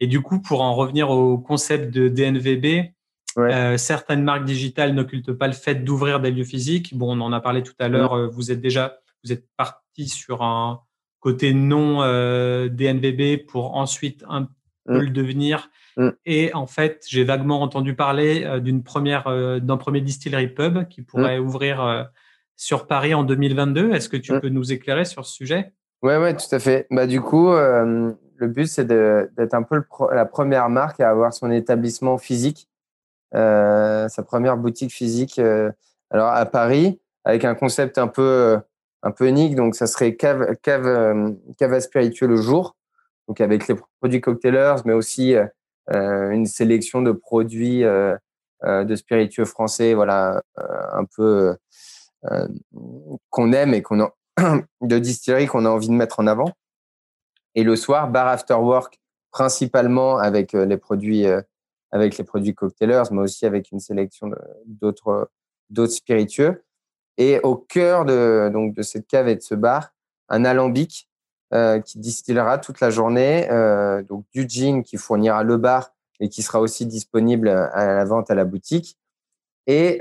[0.00, 2.92] Et du coup, pour en revenir au concept de DNVB,
[3.38, 6.96] euh, certaines marques digitales n'occultent pas le fait d'ouvrir des lieux physiques.
[6.96, 8.14] Bon, on en a parlé tout à l'heure.
[8.14, 10.80] Euh, vous êtes déjà, vous êtes parti sur un
[11.20, 14.48] côté non euh, DNVB pour ensuite un
[14.86, 15.00] peu mm.
[15.00, 15.70] le devenir.
[15.96, 16.08] Mm.
[16.26, 19.24] Et en fait, j'ai vaguement entendu parler d'une première,
[19.60, 21.44] d'un premier distillery pub qui pourrait mm.
[21.44, 22.10] ouvrir
[22.56, 23.92] sur Paris en 2022.
[23.92, 25.72] Est-ce que tu peux nous éclairer sur ce sujet?
[26.02, 26.86] Ouais, ouais, tout à fait.
[26.90, 29.82] Bah, du coup, euh, le but, c'est d'être un peu
[30.12, 32.68] la première marque à avoir son établissement physique,
[33.34, 35.38] euh, sa première boutique physique.
[35.38, 35.70] Euh,
[36.10, 38.58] alors, à Paris, avec un concept un peu,
[39.02, 39.54] un peu unique.
[39.56, 42.76] Donc, ça serait cave, cave, cave à spiritueux le jour.
[43.28, 45.34] Donc, avec les produits cocktailers, mais aussi
[45.88, 51.56] une sélection de produits de spiritueux français, voilà, un peu
[53.30, 54.00] qu'on aime et qu'on
[54.80, 56.52] de distillerie qu'on a envie de mettre en avant.
[57.54, 61.40] Et le soir, bar after work, principalement avec euh, les produits, euh,
[61.90, 64.30] avec les produits cocktailers, mais aussi avec une sélection
[64.66, 65.30] d'autres,
[65.70, 66.62] d'autres spiritueux.
[67.18, 69.90] Et au cœur de, donc, de cette cave et de ce bar,
[70.28, 71.08] un alambic
[71.52, 73.48] euh, qui distillera toute la journée,
[74.08, 78.30] donc du gin qui fournira le bar et qui sera aussi disponible à la vente
[78.30, 78.96] à la boutique.
[79.66, 80.00] Et,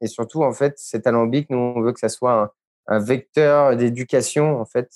[0.00, 2.54] et surtout, en fait, cet alambic, nous, on veut que ça soit
[2.88, 4.90] un, vecteur d'éducation en fait,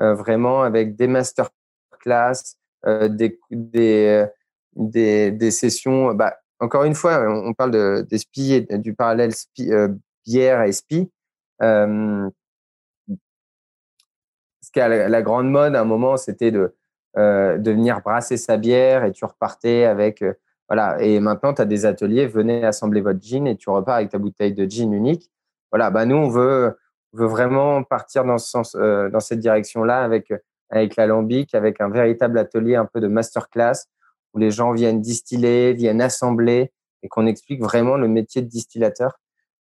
[0.00, 4.26] euh, vraiment avec des masterclass, euh, des, des,
[4.74, 6.14] des, des, sessions.
[6.14, 9.88] Bah, encore une fois, on parle de, des SPI et du parallèle SPI, euh,
[10.24, 11.10] bière et SPI.
[11.60, 12.30] Euh,
[14.60, 16.74] ce qui a la, grande mode à un moment, c'était de,
[17.16, 20.24] euh, de venir brasser sa bière et tu repartais avec.
[20.68, 21.02] voilà.
[21.02, 24.18] Et maintenant, tu as des ateliers, venez assembler votre gin et tu repars avec ta
[24.18, 25.30] bouteille de gin unique.
[25.72, 26.78] Voilà, bah nous, on veut
[27.12, 30.32] veut vraiment partir dans, ce sens, euh, dans cette direction-là avec,
[30.70, 33.86] avec l'alambic, avec un véritable atelier un peu de masterclass
[34.34, 39.18] où les gens viennent distiller, viennent assembler et qu'on explique vraiment le métier de distillateur.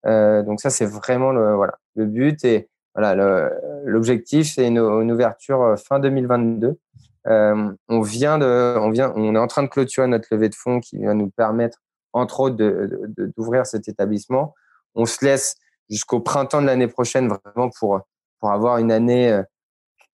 [0.07, 2.45] Euh, donc ça, c'est vraiment le, voilà, le but.
[2.45, 3.51] Et voilà,
[3.85, 6.79] l'objectif, c'est une, une, ouverture euh, fin 2022.
[7.27, 10.55] Euh, on vient de, on vient, on est en train de clôturer notre levée de
[10.55, 11.79] fonds qui va nous permettre,
[12.13, 14.55] entre autres, d'ouvrir cet établissement.
[14.95, 15.57] On se laisse
[15.91, 18.01] jusqu'au printemps de l'année prochaine, vraiment pour,
[18.39, 19.43] pour avoir une année euh,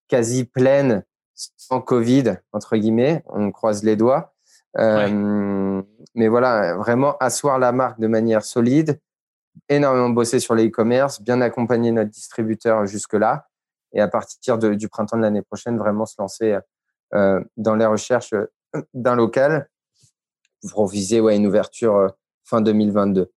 [0.09, 1.05] quasi pleine,
[1.35, 3.23] sans Covid, entre guillemets.
[3.27, 4.35] On croise les doigts.
[4.79, 5.83] Euh,
[6.15, 9.01] mais voilà, vraiment asseoir la marque de manière solide,
[9.69, 13.49] énormément bosser sur les e-commerce, bien accompagner notre distributeur jusque-là.
[13.93, 16.59] Et à partir de, du printemps de l'année prochaine, vraiment se lancer
[17.15, 18.35] euh, dans les recherches
[18.93, 19.69] d'un local
[20.71, 22.13] pour viser ouais, une ouverture
[22.45, 23.31] fin 2022.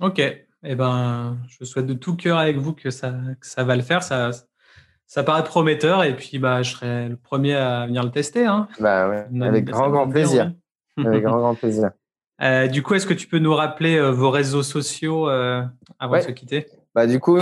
[0.00, 0.22] Ok,
[0.64, 3.82] eh ben, je souhaite de tout cœur avec vous que ça, que ça va le
[3.82, 4.02] faire.
[4.02, 4.30] Ça,
[5.06, 8.46] ça paraît prometteur et puis bah, je serai le premier à venir le tester.
[8.46, 8.66] Hein.
[8.80, 10.52] Bah ouais, avec grand, grand plaisir.
[10.98, 11.90] avec grand, grand plaisir.
[12.42, 15.62] Euh, du coup, est-ce que tu peux nous rappeler euh, vos réseaux sociaux euh,
[16.00, 16.66] avant de se quitter?
[16.92, 17.38] Bah, Du coup,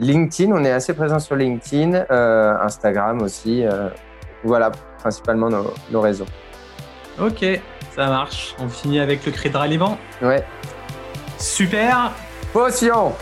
[0.00, 3.64] LinkedIn, on est assez présent sur LinkedIn, Instagram aussi.
[4.42, 6.26] voilà, principalement nos, nos, réseaux.
[7.20, 7.44] Ok,
[7.94, 8.56] ça marche.
[8.58, 9.96] On finit avec le cri de ralliement.
[10.20, 10.44] Ouais.
[11.38, 12.10] Super.
[12.52, 13.12] Potion.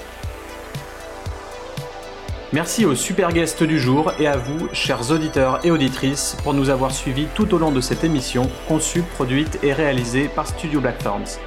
[2.53, 6.69] Merci aux super guests du jour et à vous, chers auditeurs et auditrices, pour nous
[6.69, 11.39] avoir suivis tout au long de cette émission, conçue, produite et réalisée par Studio Blackthorns.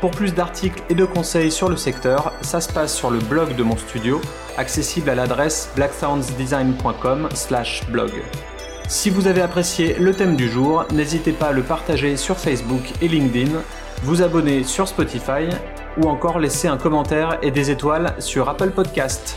[0.00, 3.56] Pour plus d'articles et de conseils sur le secteur, ça se passe sur le blog
[3.56, 4.20] de mon studio,
[4.56, 8.12] accessible à l'adresse blackthornsdesign.com/blog.
[8.86, 12.92] Si vous avez apprécié le thème du jour, n'hésitez pas à le partager sur Facebook
[13.00, 13.50] et LinkedIn,
[14.04, 15.48] vous abonner sur Spotify
[15.96, 19.36] ou encore laisser un commentaire et des étoiles sur Apple Podcast.